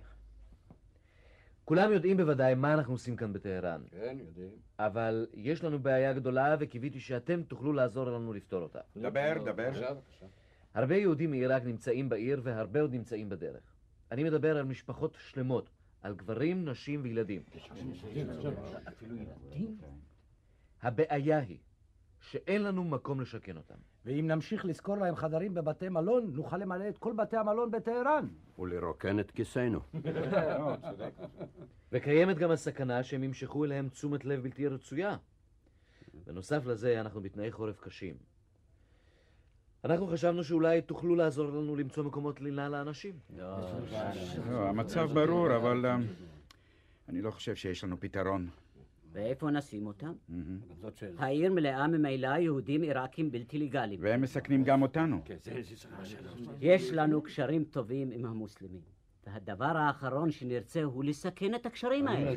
כולם 1.65 1.91
יודעים 1.91 2.17
בוודאי 2.17 2.55
מה 2.55 2.74
אנחנו 2.74 2.93
עושים 2.93 3.15
כאן 3.15 3.34
בטהרן. 3.34 3.81
כן, 3.91 4.17
יודעים. 4.19 4.50
אבל 4.79 5.27
יש 5.34 5.63
לנו 5.63 5.79
בעיה 5.79 6.13
גדולה 6.13 6.55
וקיוויתי 6.60 7.00
שאתם 7.00 7.43
תוכלו 7.43 7.74
לעזור 7.74 8.05
לנו 8.05 8.34
לפתור 8.34 8.62
אותה. 8.62 8.79
דבר, 8.98 9.34
דבר. 9.45 9.72
הרבה 10.74 10.95
יהודים 10.95 11.31
מעיראק 11.31 11.63
נמצאים 11.63 12.10
בעיר 12.10 12.41
והרבה 12.43 12.81
עוד 12.81 12.93
נמצאים 12.93 13.29
בדרך. 13.29 13.63
אני 14.12 14.24
מדבר 14.24 14.57
על 14.57 14.63
משפחות 14.63 15.17
שלמות, 15.19 15.69
על 16.01 16.15
גברים, 16.15 16.65
נשים 16.65 17.00
וילדים. 17.03 17.41
אפילו 18.88 19.15
ילדים? 19.15 19.77
הבעיה 20.81 21.39
היא 21.39 21.57
שאין 22.32 22.63
לנו 22.63 22.84
מקום 22.84 23.22
לשכן 23.22 23.58
אותם. 23.58 23.75
ואם 24.05 24.27
נמשיך 24.27 24.65
לשכור 24.65 24.98
להם 24.98 25.15
חדרים 25.15 25.53
בבתי 25.53 25.89
מלון, 25.89 26.32
נוכל 26.34 26.58
למלא 26.58 26.89
את 26.89 26.98
כל 26.98 27.13
בתי 27.13 27.38
המלון 27.38 27.72
בטהרן. 27.72 28.27
ולרוקן 28.60 29.20
את 29.20 29.32
כיסנו. 29.32 29.79
וקיימת 31.91 32.38
גם 32.38 32.51
הסכנה 32.51 33.03
שהם 33.03 33.24
ימשכו 33.24 33.65
אליהם 33.65 33.89
תשומת 33.89 34.25
לב 34.25 34.44
בלתי 34.44 34.67
רצויה. 34.67 35.17
בנוסף 36.25 36.65
לזה, 36.65 37.01
אנחנו 37.01 37.22
בתנאי 37.22 37.51
חורף 37.51 37.79
קשים. 37.79 38.15
אנחנו 39.84 40.08
חשבנו 40.08 40.44
שאולי 40.44 40.82
תוכלו 40.82 41.15
לעזור 41.15 41.48
לנו 41.48 41.75
למצוא 41.75 42.03
מקומות 42.03 42.41
לינה 42.41 42.70
לאנשים. 42.70 43.13
לא, 43.38 44.70
המצב 44.70 45.10
ברור, 45.13 45.55
אבל 45.55 45.86
אה, 45.86 45.98
אני 47.10 47.22
לא 47.22 47.32
חושב 47.32 47.55
שיש 47.55 47.84
לנו 47.84 48.00
פתרון. 48.00 48.50
ואיפה 49.15 49.51
נשים 49.51 49.88
אותם? 49.88 50.13
מהמם. 50.29 50.60
העיר 51.17 51.53
מלאה 51.53 51.88
ממילא 51.88 52.27
יהודים 52.27 52.81
עיראקים 52.81 53.31
בלתי 53.31 53.57
לגאליים. 53.57 54.00
והם 54.03 54.22
מסכנים 54.22 54.63
גם 54.63 54.81
אותנו. 54.81 55.22
יש 56.62 56.91
לנו 56.91 57.22
קשרים 57.22 57.63
טובים 57.63 58.12
עם 58.12 58.25
המוסלמים. 58.25 58.81
והדבר 59.27 59.77
האחרון 59.77 60.31
שנרצה 60.31 60.84
הוא 60.84 61.03
לסכן 61.03 61.55
את 61.55 61.65
הקשרים 61.65 62.07
האלה. 62.07 62.31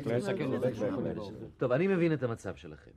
טוב, 1.57 1.71
אני 1.71 1.87
מבין 1.87 2.13
את 2.13 2.23
המצב 2.23 2.55
שלכם. 2.55 2.91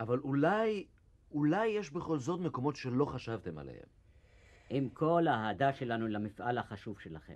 אבל 0.00 0.18
אולי, 0.18 0.86
אולי 1.32 1.66
יש 1.66 1.90
בכל 1.90 2.18
זאת 2.18 2.40
מקומות 2.40 2.76
שלא 2.76 3.04
חשבתם 3.04 3.58
עליהם. 3.58 3.86
עם 4.70 4.88
כל 4.88 5.26
האהדה 5.28 5.72
שלנו 5.72 6.08
למפעל 6.08 6.58
החשוב 6.58 7.00
שלכם. 7.00 7.34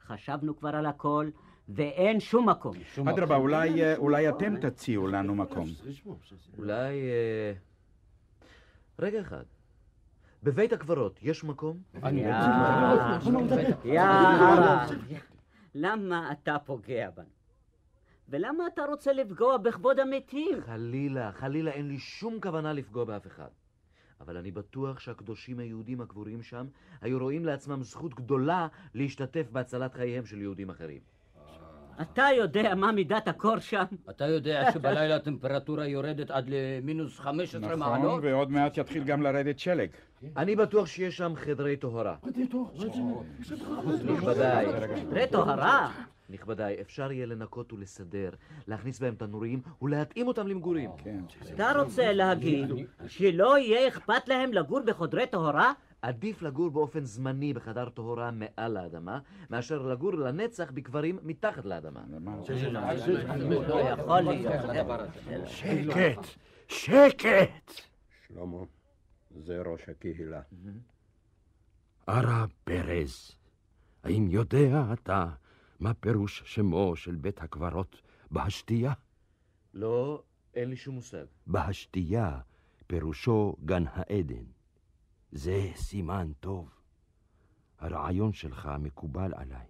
חשבנו 0.00 0.56
כבר 0.56 0.76
על 0.76 0.86
הכל, 0.86 1.30
ואין 1.74 2.20
שום 2.20 2.48
מקום. 2.48 2.74
אדרבה, 3.08 3.36
אולי, 3.36 3.84
אה, 3.84 3.96
אולי 3.96 4.28
אתם 4.28 4.60
תציעו 4.60 5.06
לנו 5.06 5.34
מקום. 5.34 5.66
אולי... 6.58 7.00
אה, 7.00 7.52
רגע 8.98 9.20
אחד. 9.20 9.44
בבית 10.42 10.72
הקברות 10.72 11.18
יש 11.22 11.44
מקום? 11.44 11.78
יא 13.84 14.00
הרב, 14.00 14.90
למה 15.74 16.32
אתה 16.32 16.58
פוגע 16.58 17.10
בנו? 17.10 17.24
ולמה 18.28 18.66
אתה 18.66 18.84
רוצה 18.84 19.12
לפגוע 19.12 19.56
בכבוד 19.56 19.98
המתים? 19.98 20.60
חלילה, 20.66 21.32
חלילה, 21.32 21.70
אין 21.70 21.88
לי 21.88 21.98
שום 21.98 22.40
כוונה 22.42 22.72
לפגוע 22.72 23.04
באף 23.04 23.26
אחד. 23.26 23.48
אבל 24.20 24.36
אני 24.36 24.50
בטוח 24.50 24.98
שהקדושים 24.98 25.58
היהודים 25.58 26.00
הקבורים 26.00 26.42
שם 26.42 26.66
היו 27.00 27.18
רואים 27.18 27.44
לעצמם 27.44 27.82
זכות 27.82 28.14
גדולה 28.14 28.68
להשתתף 28.94 29.46
בהצלת 29.52 29.94
חייהם 29.94 30.26
של 30.26 30.40
יהודים 30.40 30.70
אחרים. 30.70 31.00
אתה 32.00 32.26
יודע 32.36 32.74
מה 32.74 32.92
מידת 32.92 33.28
הקור 33.28 33.58
שם? 33.58 33.84
אתה 34.10 34.26
יודע 34.26 34.72
שבלילה 34.72 35.16
הטמפרטורה 35.16 35.86
יורדת 35.86 36.30
עד 36.30 36.44
למינוס 36.48 37.18
15 37.18 37.60
נכון, 37.60 37.78
מעלות? 37.78 38.20
ועוד 38.22 38.50
מעט 38.50 38.78
יתחיל 38.78 39.04
גם 39.04 39.22
לרדת 39.22 39.58
שלג. 39.58 39.88
אני 40.36 40.56
בטוח 40.56 40.86
שיש 40.86 41.16
שם 41.16 41.32
חדרי 41.36 41.76
טהרה. 41.76 42.16
נכבדיי, 44.04 44.66
חדרי 45.00 45.26
טהרה? 45.26 45.90
נכבדיי, 46.30 46.80
אפשר 46.80 47.12
יהיה 47.12 47.26
לנקות 47.26 47.72
ולסדר, 47.72 48.30
להכניס 48.66 49.00
בהם 49.00 49.14
תנורים 49.14 49.60
ולהתאים 49.82 50.28
אותם 50.28 50.46
למגורים. 50.48 50.90
כן. 51.04 51.20
אתה 51.54 51.72
רוצה 51.82 52.12
להגיד 52.12 52.68
שלא 53.06 53.58
יהיה 53.58 53.88
אכפת 53.88 54.28
להם 54.28 54.52
לגור 54.52 54.80
בחדרי 54.86 55.26
טהרה? 55.26 55.72
עדיף 56.02 56.42
לגור 56.42 56.70
באופן 56.70 57.04
זמני 57.04 57.52
בחדר 57.52 57.88
טהרה 57.88 58.30
מעל 58.30 58.76
האדמה, 58.76 59.18
מאשר 59.50 59.82
לגור 59.82 60.14
לנצח 60.14 60.70
בקברים 60.70 61.18
מתחת 61.22 61.64
לאדמה. 61.64 62.04
לא 64.06 64.20
להיות. 64.20 64.52
שקט, 65.46 66.26
שקט! 66.68 67.72
שלמה, 68.26 68.58
זה 69.30 69.62
ראש 69.66 69.88
הקהילה. 69.88 70.40
ערה 72.06 72.46
פרז, 72.64 73.36
האם 74.04 74.26
יודע 74.28 74.92
אתה 74.92 75.26
מה 75.80 75.94
פירוש 75.94 76.42
שמו 76.46 76.96
של 76.96 77.14
בית 77.14 77.42
הקברות 77.42 78.02
בהשתייה? 78.30 78.92
לא, 79.74 80.22
אין 80.54 80.70
לי 80.70 80.76
שום 80.76 80.94
מושג. 80.94 81.24
בהשתייה 81.46 82.40
פירושו 82.86 83.56
גן 83.64 83.84
העדן. 83.86 84.44
זה 85.32 85.68
סימן 85.74 86.32
טוב. 86.40 86.68
הרעיון 87.78 88.32
שלך 88.32 88.70
מקובל 88.78 89.32
עליי. 89.36 89.66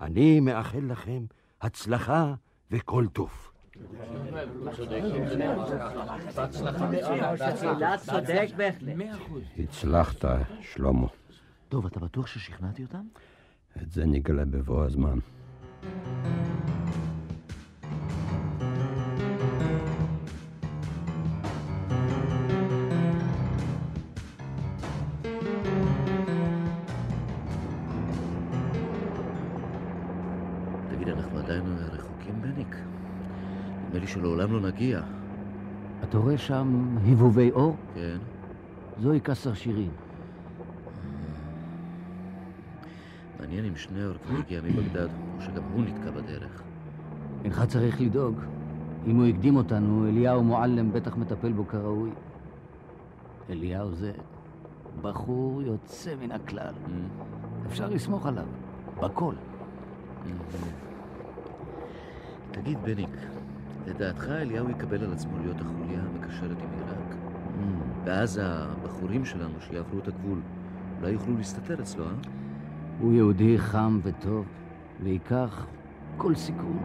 אני 0.00 0.40
מאחל 0.40 0.80
לכם 0.82 1.24
הצלחה 1.60 2.34
וכל 2.70 3.06
טוב. 3.12 3.52
הצלחת, 9.58 10.24
שלמה. 10.60 11.06
טוב, 11.68 11.86
אתה 11.86 12.00
בטוח 12.00 12.26
ששכנעתי 12.26 12.82
אותם? 12.82 13.06
את 13.82 13.90
זה 13.90 14.06
נגלה 14.06 14.44
בבוא 14.44 14.84
הזמן. 14.84 15.18
תגיד, 15.80 16.51
רחוקים, 31.92 32.42
בניק? 32.42 32.76
נדמה 33.86 34.00
לי 34.00 34.06
שלעולם 34.06 34.52
לא 34.52 34.60
נגיע. 34.60 35.00
אתה 36.02 36.18
רואה 36.18 36.38
שם 36.38 36.96
הבהובי 37.04 37.50
אור? 37.50 37.76
כן. 37.94 38.18
זוהי 39.00 39.20
קסר 39.20 39.54
שירים. 39.54 39.90
מעניין 43.40 43.64
אם 43.64 43.76
שניאור 43.76 44.14
כבר 44.26 44.38
הגיע 44.38 44.60
מבגדד, 44.64 45.08
או 45.36 45.40
שגם 45.40 45.62
הוא 45.72 45.84
נתקע 45.84 46.10
בדרך. 46.10 46.62
אינך 47.44 47.64
צריך 47.68 48.00
לדאוג. 48.00 48.40
אם 49.06 49.16
הוא 49.16 49.26
הקדים 49.26 49.56
אותנו, 49.56 50.08
אליהו 50.08 50.44
מועלם 50.44 50.92
בטח 50.92 51.16
מטפל 51.16 51.52
בו 51.52 51.68
כראוי. 51.68 52.10
אליהו 53.50 53.92
זה 53.92 54.12
בחור 55.02 55.62
יוצא 55.62 56.14
מן 56.20 56.32
הכלל. 56.32 56.74
אפשר 57.66 57.88
לסמוך 57.88 58.26
עליו, 58.26 58.46
בכל. 59.00 59.34
תגיד, 62.52 62.78
בניק, 62.82 63.16
לדעתך 63.86 64.28
אליהו 64.28 64.70
יקבל 64.70 65.04
על 65.04 65.12
עצמו 65.12 65.38
להיות 65.38 65.56
החוליה 65.60 66.00
המקשרת 66.00 66.62
עם 66.62 66.68
עיראק? 66.78 67.16
ואז 68.04 68.40
הבחורים 68.42 69.24
שלנו 69.24 69.60
שיעברו 69.60 69.98
את 69.98 70.08
הגבול 70.08 70.38
אולי 71.00 71.12
יוכלו 71.12 71.36
להסתתר 71.36 71.82
אצלו, 71.82 72.04
אה? 72.04 72.10
הוא 73.00 73.12
יהודי 73.12 73.58
חם 73.58 74.00
וטוב, 74.02 74.46
וייקח 75.02 75.66
כל 76.16 76.34
סיכון. 76.34 76.78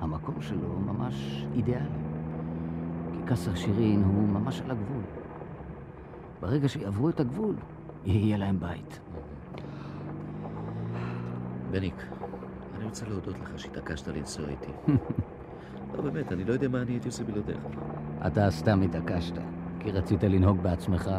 המקום 0.00 0.42
שלו 0.42 0.78
ממש 0.78 1.46
אידיאלי. 1.54 1.88
כי 3.12 3.18
קסר 3.26 3.54
שירין 3.54 4.02
הוא 4.04 4.28
ממש 4.28 4.60
על 4.60 4.70
הגבול. 4.70 5.02
ברגע 6.40 6.68
שיעברו 6.68 7.08
את 7.08 7.20
הגבול, 7.20 7.54
יהיה 8.04 8.36
להם 8.36 8.60
בית. 8.60 9.00
בניק, 11.70 12.06
אני 12.80 12.88
רוצה 12.88 13.06
להודות 13.08 13.38
לך 13.38 13.50
שהתעקשת 13.56 14.08
לנסוע 14.08 14.48
איתי. 14.48 14.72
לא, 15.94 16.00
באמת, 16.02 16.32
אני 16.32 16.44
לא 16.44 16.52
יודע 16.52 16.68
מה 16.68 16.82
אני 16.82 16.92
הייתי 16.92 17.08
עושה 17.08 17.24
בלעדיך. 17.24 17.58
אתה 18.26 18.50
סתם 18.50 18.82
התעקשת, 18.82 19.34
כי 19.80 19.90
רצית 19.90 20.24
לנהוג 20.24 20.62
בעצמך. 20.62 21.10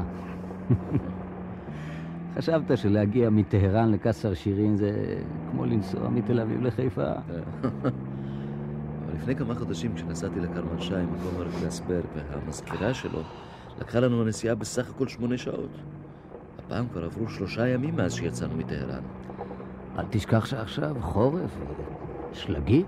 חשבת 2.35 2.77
שלהגיע 2.77 3.29
מטהרן 3.29 3.91
לקסר 3.91 4.33
שירין 4.33 4.75
זה 4.75 5.21
כמו 5.51 5.65
לנסוע 5.65 6.09
מתל 6.09 6.39
אביב 6.39 6.61
לחיפה? 6.61 7.11
אבל 9.05 9.13
לפני 9.15 9.35
כמה 9.35 9.55
חודשים 9.55 9.95
כשנסעתי 9.95 10.39
לכרמל 10.39 10.79
שי, 10.79 10.93
מקום 10.93 11.41
ארקלסברג, 11.41 12.05
והמזכירה 12.15 12.93
שלו 12.93 13.21
לקחה 13.79 13.99
לנו 13.99 14.21
הנסיעה 14.21 14.55
בסך 14.55 14.89
הכל 14.89 15.07
שמונה 15.07 15.37
שעות. 15.37 15.71
הפעם 16.57 16.87
כבר 16.87 17.05
עברו 17.05 17.29
שלושה 17.29 17.67
ימים 17.67 17.95
מאז 17.95 18.13
שיצאנו 18.13 18.55
מטהרן. 18.55 19.03
אל 19.97 20.05
תשכח 20.09 20.45
שעכשיו 20.45 20.95
חורף, 21.01 21.57
שלגי. 22.33 22.83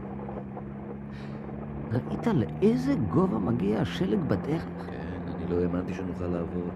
ראית 1.91 2.27
לאיזה 2.27 2.95
גובה 2.95 3.37
מגיע 3.39 3.81
השלג 3.81 4.19
בדרך? 4.19 4.65
כן, 4.87 5.33
אני 5.35 5.49
לא 5.49 5.61
האמנתי 5.61 5.93
שנוכל 5.93 6.27
לעבור. 6.27 6.69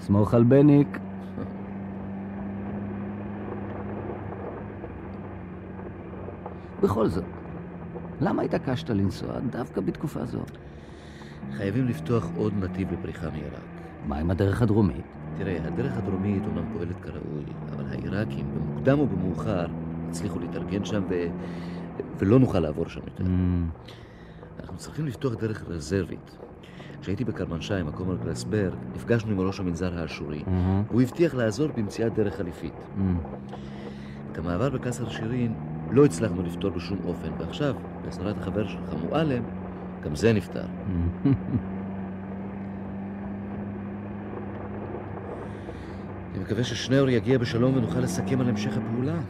סמוך 0.00 0.34
על 0.34 0.44
בניק. 0.44 0.98
בכל 6.82 7.08
זאת, 7.08 7.24
למה 8.20 8.42
התעקשת 8.42 8.90
לנסוע 8.90 9.40
דווקא 9.50 9.80
בתקופה 9.80 10.24
זו? 10.24 10.40
חייבים 11.52 11.88
לפתוח 11.88 12.30
עוד 12.36 12.52
נתיב 12.60 12.92
לפריחה 12.92 13.30
מעיראק. 13.30 13.60
מה 14.06 14.18
עם 14.18 14.30
הדרך 14.30 14.62
הדרומית? 14.62 15.04
תראה, 15.38 15.58
הדרך 15.64 15.96
הדרומית 15.96 16.42
אומנם 16.46 16.64
פועלת 16.72 17.00
כראוי, 17.02 17.44
אבל 17.72 17.84
העיראקים, 17.90 18.46
במוקדם 18.54 18.98
או 18.98 19.06
במאוחר, 19.06 19.66
הצליחו 20.08 20.38
להתארגן 20.38 20.84
שם 20.84 21.02
ו... 21.10 21.14
ולא 22.18 22.38
נוכל 22.38 22.60
לעבור 22.60 22.88
שם 22.88 23.00
יותר. 23.04 23.24
Mm. 23.24 23.90
אנחנו 24.60 24.76
צריכים 24.76 25.06
לפתוח 25.06 25.34
דרך 25.34 25.64
רזרבית. 25.68 26.38
כשהייתי 27.00 27.24
בקרמנשי, 27.24 27.82
מקום 27.82 28.10
על 28.10 28.16
גלסברג, 28.24 28.74
נפגשנו 28.94 29.32
עם 29.32 29.40
ראש 29.40 29.60
המנזר 29.60 29.98
האשורי. 29.98 30.38
Mm-hmm. 30.38 30.92
הוא 30.92 31.02
הבטיח 31.02 31.34
לעזור 31.34 31.68
במציאת 31.76 32.14
דרך 32.14 32.36
חליפית. 32.36 32.74
Mm. 32.74 33.00
את 34.32 34.38
המעבר 34.38 34.70
בקסר 34.70 35.08
שירין 35.08 35.54
לא 35.90 36.04
הצלחנו 36.04 36.42
לפתור 36.42 36.70
בשום 36.70 36.98
אופן, 37.04 37.28
ועכשיו, 37.38 37.74
בעזרת 38.04 38.36
החבר 38.38 38.68
שלך 38.68 38.94
מועלם, 39.08 39.42
גם 40.04 40.16
זה 40.16 40.32
נפתר. 40.32 40.66
אני 46.34 46.42
מקווה 46.42 46.64
ששניאור 46.64 47.08
יגיע 47.08 47.38
בשלום 47.38 47.76
ונוכל 47.76 48.00
לסכם 48.00 48.40
על 48.40 48.48
המשך 48.48 48.76
הפעולה. 48.76 49.20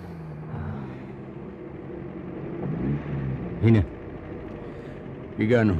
הנה, 3.62 3.78
הגענו. 5.38 5.74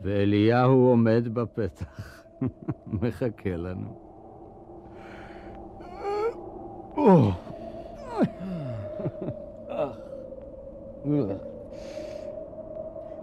ואליהו 0.00 0.86
עומד 0.86 1.28
בפתח, 1.32 2.22
מחכה 3.02 3.56
לנו. 3.56 3.96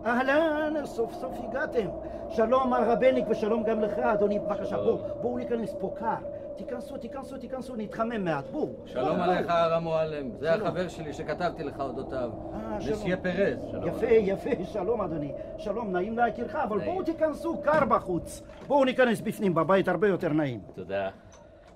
אהלן, 0.05 0.46
סוף 0.87 1.13
סוף 1.13 1.33
הגעתם. 1.43 1.87
שלום 2.29 2.69
מר 2.69 2.91
רבניק 2.91 3.25
ושלום 3.29 3.63
גם 3.63 3.81
לך, 3.81 3.99
אדוני. 3.99 4.39
בבקשה, 4.39 4.77
בואו, 4.77 4.97
בואו 5.21 5.37
ניכנס 5.37 5.75
פה 5.79 5.93
קר. 5.99 6.15
תיכנסו, 6.57 6.97
תיכנסו, 6.97 7.37
תיכנסו, 7.37 7.75
נתחמם 7.75 8.25
מעט, 8.25 8.45
בואו. 8.51 8.69
שלום 8.85 9.19
עליך, 9.19 9.49
הר 9.49 9.73
המועלם. 9.73 10.29
זה 10.39 10.53
החבר 10.53 10.87
שלי 10.87 11.13
שכתבתי 11.13 11.63
לך 11.63 11.79
אודותיו. 11.79 12.29
אה. 12.53 12.77
מסיה 12.77 13.17
פרז. 13.17 13.57
יפה, 13.85 14.05
יפה, 14.05 14.49
שלום 14.65 15.01
אדוני. 15.01 15.31
שלום, 15.57 15.91
נעים 15.91 16.17
להכירך, 16.17 16.55
אבל 16.55 16.79
בואו 16.79 17.03
תיכנסו, 17.03 17.57
קר 17.57 17.85
בחוץ. 17.85 18.41
בואו 18.67 18.85
ניכנס 18.85 19.21
בפנים, 19.21 19.53
בבית 19.55 19.87
הרבה 19.87 20.07
יותר 20.07 20.29
נעים. 20.29 20.59
תודה. 20.75 21.09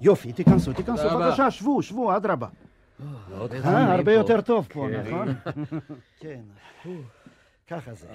יופי, 0.02 0.34
תיכנסו, 0.34 0.74
תיכנסו. 0.74 1.10
בבקשה, 1.10 1.52
שבו, 1.52 1.82
שבו, 1.82 2.16
אדרבה. 2.16 2.48
אה, 3.02 3.62
חמים 3.62 3.88
הרבה. 3.88 4.14
יותר 4.14 4.42
טוב 4.42 4.68
פה, 4.74 4.88
כן. 4.92 5.02
נכון? 5.08 5.28
כן, 6.22 6.42
ככה 7.72 7.94
זה. 7.94 8.08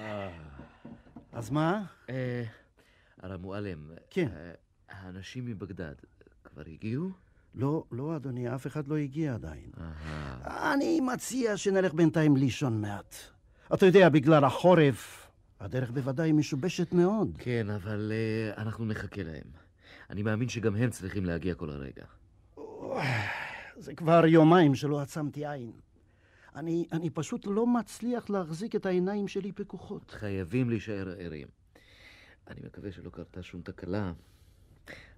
אז 1.31 1.49
מה? 1.49 1.83
אה, 2.09 2.43
הר 3.21 3.33
המועלם. 3.33 3.91
כן. 4.09 4.27
אה, 4.35 4.51
האנשים 4.89 5.45
מבגדד 5.45 5.93
כבר 6.43 6.63
הגיעו? 6.67 7.09
לא, 7.55 7.83
לא, 7.91 8.15
אדוני, 8.15 8.55
אף 8.55 8.67
אחד 8.67 8.87
לא 8.87 8.97
הגיע 8.97 9.33
עדיין. 9.33 9.71
אני 10.45 10.99
מציע 11.01 11.57
שנלך 11.57 11.93
בינתיים 11.93 12.37
לישון 12.37 12.81
מעט. 12.81 13.15
אתה 13.73 13.85
יודע, 13.85 14.09
בגלל 14.09 14.43
החורף, 14.43 15.31
הדרך 15.59 15.91
בוודאי 15.91 16.31
משובשת 16.31 16.93
מאוד. 16.93 17.37
כן, 17.37 17.69
אבל 17.69 18.11
אה, 18.11 18.61
אנחנו 18.63 18.85
נחכה 18.85 19.23
להם. 19.23 19.51
אני 20.09 20.23
מאמין 20.23 20.49
שגם 20.49 20.75
הם 20.75 20.89
צריכים 20.89 21.25
להגיע 21.25 21.55
כל 21.55 21.69
הרגע. 21.69 22.05
זה 23.77 23.95
כבר 23.95 24.25
יומיים 24.25 24.75
שלא 24.75 25.01
עצמתי 25.01 25.47
עין. 25.47 25.71
אני, 26.57 26.85
אני 26.91 27.09
פשוט 27.09 27.45
לא 27.45 27.67
מצליח 27.67 28.29
להחזיק 28.29 28.75
את 28.75 28.85
העיניים 28.85 29.27
שלי 29.27 29.51
פקוחות. 29.51 30.11
חייבים 30.11 30.69
להישאר 30.69 31.13
ערים. 31.19 31.47
אני 32.47 32.59
מקווה 32.65 32.91
שלא 32.91 33.09
קרתה 33.09 33.43
שום 33.43 33.61
תקלה. 33.61 34.13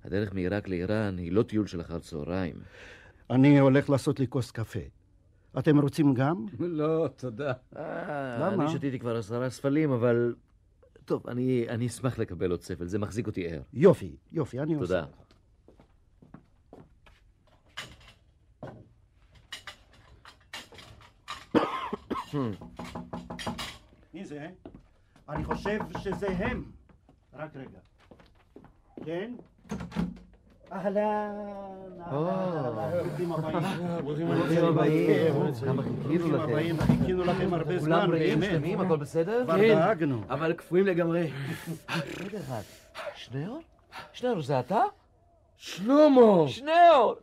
הדרך 0.03 0.33
מעיראק 0.33 0.67
לאיראן 0.67 1.17
היא 1.17 1.31
לא 1.31 1.43
טיול 1.43 1.67
של 1.67 1.81
אחר 1.81 1.99
צהריים. 1.99 2.55
אני 3.29 3.59
הולך 3.59 3.89
לעשות 3.89 4.19
לי 4.19 4.27
כוס 4.27 4.51
קפה. 4.51 4.79
אתם 5.59 5.79
רוצים 5.79 6.13
גם? 6.13 6.45
לא, 6.59 7.07
תודה. 7.15 7.53
אה, 7.77 8.37
למה? 8.39 8.63
אני 8.63 8.71
שתיתי 8.71 8.99
כבר 8.99 9.17
עשרה 9.17 9.49
ספלים, 9.49 9.91
אבל... 9.91 10.35
טוב, 11.05 11.27
אני, 11.27 11.65
אני 11.69 11.87
אשמח 11.87 12.19
לקבל 12.19 12.51
עוד 12.51 12.61
ספל, 12.61 12.85
זה 12.85 12.99
מחזיק 12.99 13.27
אותי 13.27 13.47
ער. 13.47 13.61
יופי, 13.73 14.15
יופי, 14.31 14.59
אני 14.59 14.73
עושה. 14.73 15.01
תודה. 15.01 15.05
מי 24.13 24.25
זה? 24.25 24.47
אני 25.29 25.43
חושב 25.43 25.79
שזה 25.97 26.27
הם. 26.27 26.63
רק 27.33 27.49
רגע. 27.55 27.79
כן? 29.05 29.31
אהלן, 30.71 31.31
אהלן, 32.01 32.91
ברוכים 33.03 33.31
הבאים. 33.31 33.63
ברוכים 34.03 34.27
הבאים. 34.65 35.33
ברוכים. 35.33 36.35
הבאים, 36.35 36.77
חיכינו 36.79 37.23
לכם 37.23 37.53
הרבה 37.53 37.79
זמן, 37.79 37.95
כולם 37.95 38.09
בריאים. 38.09 38.41
שלמים, 38.43 38.81
הכל 38.81 38.97
בסדר? 38.97 39.43
כבר 39.45 39.57
כן. 39.57 39.75
דאגנו. 39.75 40.21
אבל 40.29 40.53
קפואים 40.53 40.85
לגמרי. 40.85 41.31
רגע 42.19 42.39
אחד. 42.39 42.61
שניאור? 43.15 43.61
שניאור, 44.13 44.41
זה 44.41 44.59
אתה? 44.59 44.81
שלמה! 45.57 46.47
שניאור! 46.47 47.15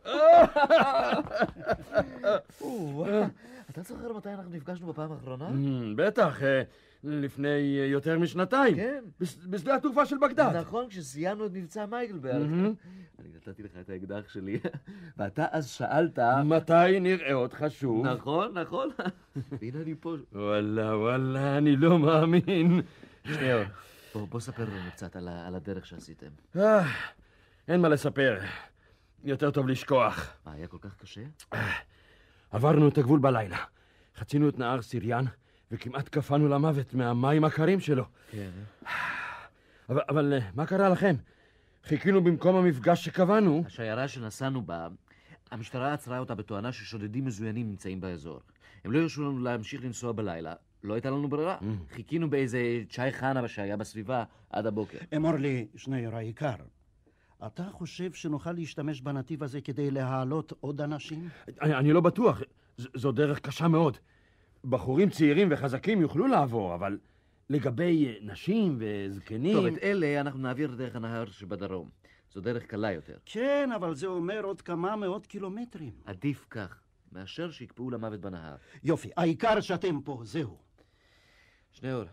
אתה 3.79 3.93
זוכר 3.93 4.13
מתי 4.13 4.29
אנחנו 4.29 4.51
נפגשנו 4.51 4.87
בפעם 4.87 5.11
האחרונה? 5.11 5.49
Mm, 5.49 5.53
בטח, 5.95 6.43
אה, 6.43 6.61
לפני 7.03 7.79
אה, 7.79 7.85
יותר 7.85 8.19
משנתיים. 8.19 8.75
כן. 8.75 9.03
בש- 9.19 9.37
בשדה 9.49 9.75
התעופה 9.75 10.05
של 10.05 10.15
בגדד. 10.17 10.55
נכון, 10.55 10.89
כשסיימנו 10.89 11.45
את 11.45 11.51
מבצע 11.53 11.85
מייקלברג. 11.85 12.33
מהמם. 12.41 12.73
אני 13.19 13.27
נתתי 13.35 13.63
לך 13.63 13.71
את 13.81 13.89
האקדח 13.89 14.29
שלי, 14.33 14.59
ואתה 15.17 15.45
אז 15.51 15.67
שאלת... 15.69 16.19
מתי 16.45 16.99
נראה 17.01 17.33
אותך 17.33 17.65
שוב? 17.69 18.05
נכון, 18.07 18.57
נכון. 18.57 18.89
והנה 19.61 19.81
אני 19.81 19.95
פה. 19.99 20.15
וואלה, 20.33 20.97
וואלה, 20.97 21.57
אני 21.57 21.75
לא 21.75 21.99
מאמין. 21.99 22.81
שניאור, 23.23 23.63
בוא 24.29 24.39
ספר 24.39 24.63
לנו 24.63 24.91
קצת 24.91 25.15
על 25.15 25.55
הדרך 25.55 25.85
שעשיתם. 25.85 26.29
אה, 26.55 26.85
אין 27.67 27.81
מה 27.81 27.89
לספר. 27.89 28.37
יותר 29.23 29.51
טוב 29.51 29.67
לשכוח. 29.67 30.33
מה, 30.45 30.51
היה 30.51 30.67
כל 30.67 30.77
כך 30.81 30.95
קשה? 31.01 31.21
עברנו 32.51 32.87
את 32.87 32.97
הגבול 32.97 33.19
בלילה. 33.19 33.57
חצינו 34.15 34.49
את 34.49 34.59
נהר 34.59 34.81
סיריאן, 34.81 35.25
וכמעט 35.71 36.09
קפאנו 36.09 36.47
למוות 36.47 36.93
מהמים 36.93 37.43
הקרים 37.43 37.79
שלו. 37.79 38.05
כן. 38.31 38.49
אבל, 39.89 40.01
אבל 40.09 40.33
אה, 40.33 40.49
מה 40.55 40.65
קרה 40.65 40.89
לכם? 40.89 41.15
חיכינו 41.83 42.23
במקום 42.23 42.55
המפגש 42.55 43.05
שקבענו. 43.05 43.63
השיירה 43.67 44.07
שנסענו 44.07 44.61
בה, 44.61 44.87
המשטרה 45.51 45.93
עצרה 45.93 46.19
אותה 46.19 46.35
בתואנה 46.35 46.71
ששודדים 46.71 47.25
מזוינים 47.25 47.69
נמצאים 47.69 48.01
באזור. 48.01 48.39
הם 48.85 48.91
לא 48.91 48.99
הרשו 48.99 49.21
לנו 49.21 49.43
להמשיך 49.43 49.83
לנסוע 49.83 50.11
בלילה, 50.11 50.53
לא 50.83 50.93
הייתה 50.93 51.09
לנו 51.09 51.27
ברירה. 51.27 51.57
חיכינו 51.91 52.29
באיזה 52.29 52.59
צ'אי 52.89 53.11
חנה 53.11 53.47
שהיה 53.47 53.77
בסביבה 53.77 54.23
עד 54.49 54.65
הבוקר. 54.65 54.97
אמור 55.15 55.33
לי, 55.33 55.67
שניאור 55.75 56.15
היקר, 56.15 56.55
אתה 57.45 57.63
חושב 57.71 58.13
שנוכל 58.13 58.51
להשתמש 58.51 59.01
בנתיב 59.01 59.43
הזה 59.43 59.61
כדי 59.61 59.91
להעלות 59.91 60.53
עוד 60.59 60.81
אנשים? 60.81 61.29
אני, 61.61 61.75
אני 61.75 61.93
לא 61.93 62.01
בטוח, 62.01 62.41
ז, 62.77 62.87
זו 62.93 63.11
דרך 63.11 63.39
קשה 63.39 63.67
מאוד. 63.67 63.97
בחורים 64.65 65.09
צעירים 65.09 65.47
וחזקים 65.51 66.01
יוכלו 66.01 66.27
לעבור, 66.27 66.75
אבל 66.75 66.97
לגבי 67.49 68.19
נשים 68.21 68.77
וזקנים... 68.79 69.53
טוב, 69.53 69.65
את 69.65 69.77
אלה 69.83 70.21
אנחנו 70.21 70.39
נעביר 70.39 70.75
דרך 70.75 70.95
הנהר 70.95 71.25
שבדרום. 71.25 71.89
זו 72.33 72.41
דרך 72.41 72.65
קלה 72.65 72.91
יותר. 72.91 73.17
כן, 73.25 73.69
אבל 73.75 73.95
זה 73.95 74.07
אומר 74.07 74.41
עוד 74.43 74.61
כמה 74.61 74.95
מאות 74.95 75.27
קילומטרים. 75.27 75.93
עדיף 76.05 76.45
כך, 76.49 76.81
מאשר 77.11 77.51
שיקפאו 77.51 77.89
למוות 77.89 78.19
בנהר. 78.19 78.55
יופי, 78.83 79.09
העיקר 79.17 79.61
שאתם 79.61 80.01
פה, 80.01 80.21
זהו. 80.23 80.57
שניאור, 81.71 82.03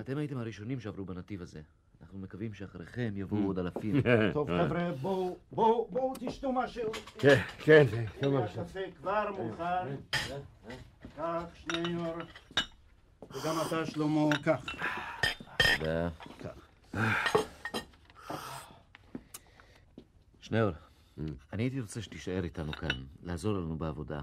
אתם 0.00 0.18
הייתם 0.18 0.38
הראשונים 0.38 0.80
שעברו 0.80 1.04
בנתיב 1.04 1.42
הזה. 1.42 1.60
אנחנו 2.04 2.18
מקווים 2.18 2.54
שאחריכם 2.54 3.12
יבואו 3.16 3.46
עוד 3.46 3.58
אלפים. 3.58 4.02
טוב, 4.32 4.48
חבר'ה, 4.48 4.92
בואו, 5.00 5.36
בואו, 5.52 5.88
בואו 5.90 6.14
תשתו 6.20 6.52
משהו. 6.52 6.92
כן, 7.18 7.40
כן, 7.58 7.86
כן, 7.90 8.04
כן, 8.20 8.36
הקפה 8.36 8.80
כבר 8.96 9.30
מוכן. 9.30 9.96
קח, 11.16 11.44
שניאור. 11.54 12.16
וגם 13.30 13.54
אתה, 13.66 13.86
שלמה, 13.86 14.36
קח. 14.42 14.64
תודה. 15.78 16.08
שניאור, 20.40 20.70
אני 21.52 21.62
הייתי 21.62 21.80
רוצה 21.80 22.02
שתישאר 22.02 22.44
איתנו 22.44 22.72
כאן, 22.72 23.04
לעזור 23.22 23.54
לנו 23.54 23.76
בעבודה. 23.76 24.20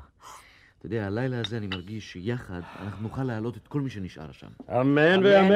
אתה 0.82 0.88
יודע, 0.88 1.08
הלילה 1.08 1.40
הזה 1.40 1.58
אני 1.58 1.68
מרגיש 1.68 2.12
שיחד 2.12 2.62
אנחנו 2.82 3.04
נוכל 3.04 3.24
להעלות 3.24 3.58
את 3.58 3.68
כל 3.68 3.82
מי 3.82 3.90
שנשאר 3.90 4.32
שם. 4.32 4.48
אמן 4.72 5.26
ואמן. 5.26 5.56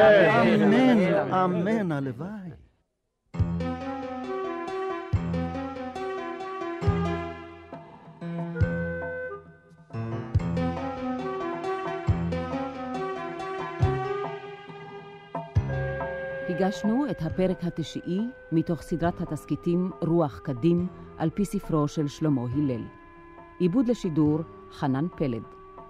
אמן, 0.54 1.32
אמן, 1.34 1.92
הלוואי. 1.92 2.50
הגשנו 16.50 17.06
את 17.12 17.22
הפרק 17.22 17.64
התשיעי 17.64 18.22
מתוך 18.52 18.82
סדרת 18.82 19.22
התסכיתים 19.22 19.92
רוח 20.02 20.40
קדים 20.40 20.88
על 21.18 21.30
פי 21.30 21.46
ספרו 21.46 21.88
של 21.88 22.08
שלמה 22.08 22.42
הלל. 22.42 23.05
עיבוד 23.60 23.88
לשידור 23.88 24.40
חנן 24.72 25.08
פלד. 25.18 25.44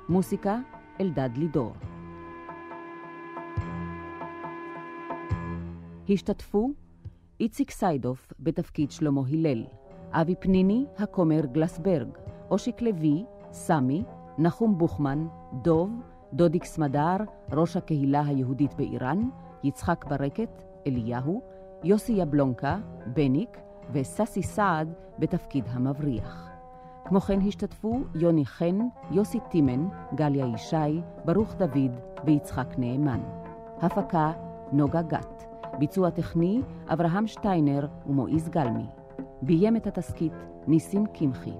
מוסיקה 0.10 0.60
אלדד 1.02 1.30
לידור. 1.38 1.74
השתתפו 6.10 6.72
איציק 7.40 7.72
סיידוף 7.72 8.34
בתפקיד 8.40 8.92
שלמה 8.92 9.22
הלל, 9.30 9.66
אבי 10.12 10.36
פניני, 10.40 10.86
הכומר 10.98 11.46
גלסברג, 11.52 12.08
אושיק 12.50 12.82
לוי, 12.82 13.26
סמי, 13.52 14.04
נחום 14.38 14.78
בוכמן, 14.78 15.28
דוב, 15.62 16.02
דודיק 16.34 16.64
סמדר, 16.64 17.18
ראש 17.52 17.78
הקהילה 17.78 18.22
היהודית 18.26 18.74
באיראן, 18.74 19.30
יצחק 19.64 20.06
ברקת, 20.10 20.64
אליהו, 20.88 21.42
יוסי 21.84 22.12
יבלונקה, 22.12 22.78
בניק 23.14 23.58
וססי 23.92 24.44
סעד 24.44 24.94
בתפקיד 25.20 25.66
המבריח. 25.68 26.55
כמו 27.06 27.22
כן 27.22 27.40
השתתפו 27.48 28.00
יוני 28.16 28.46
חן, 28.46 28.80
יוסי 29.12 29.40
טימן, 29.50 29.88
גליה 30.16 30.46
ישי, 30.46 31.02
ברוך 31.26 31.56
דוד 31.56 31.92
ויצחק 32.26 32.68
נאמן. 32.78 33.20
הפקה 33.82 34.32
נוגה 34.72 35.02
גת. 35.02 35.44
ביצוע 35.80 36.10
טכני 36.10 36.62
אברהם 36.88 37.28
שטיינר 37.28 37.88
ומועיז 38.08 38.50
גלמי. 38.50 38.86
ביים 39.42 39.76
את 39.76 39.88
התסכית 39.88 40.34
ניסים 40.68 41.06
קמחי. 41.14 41.54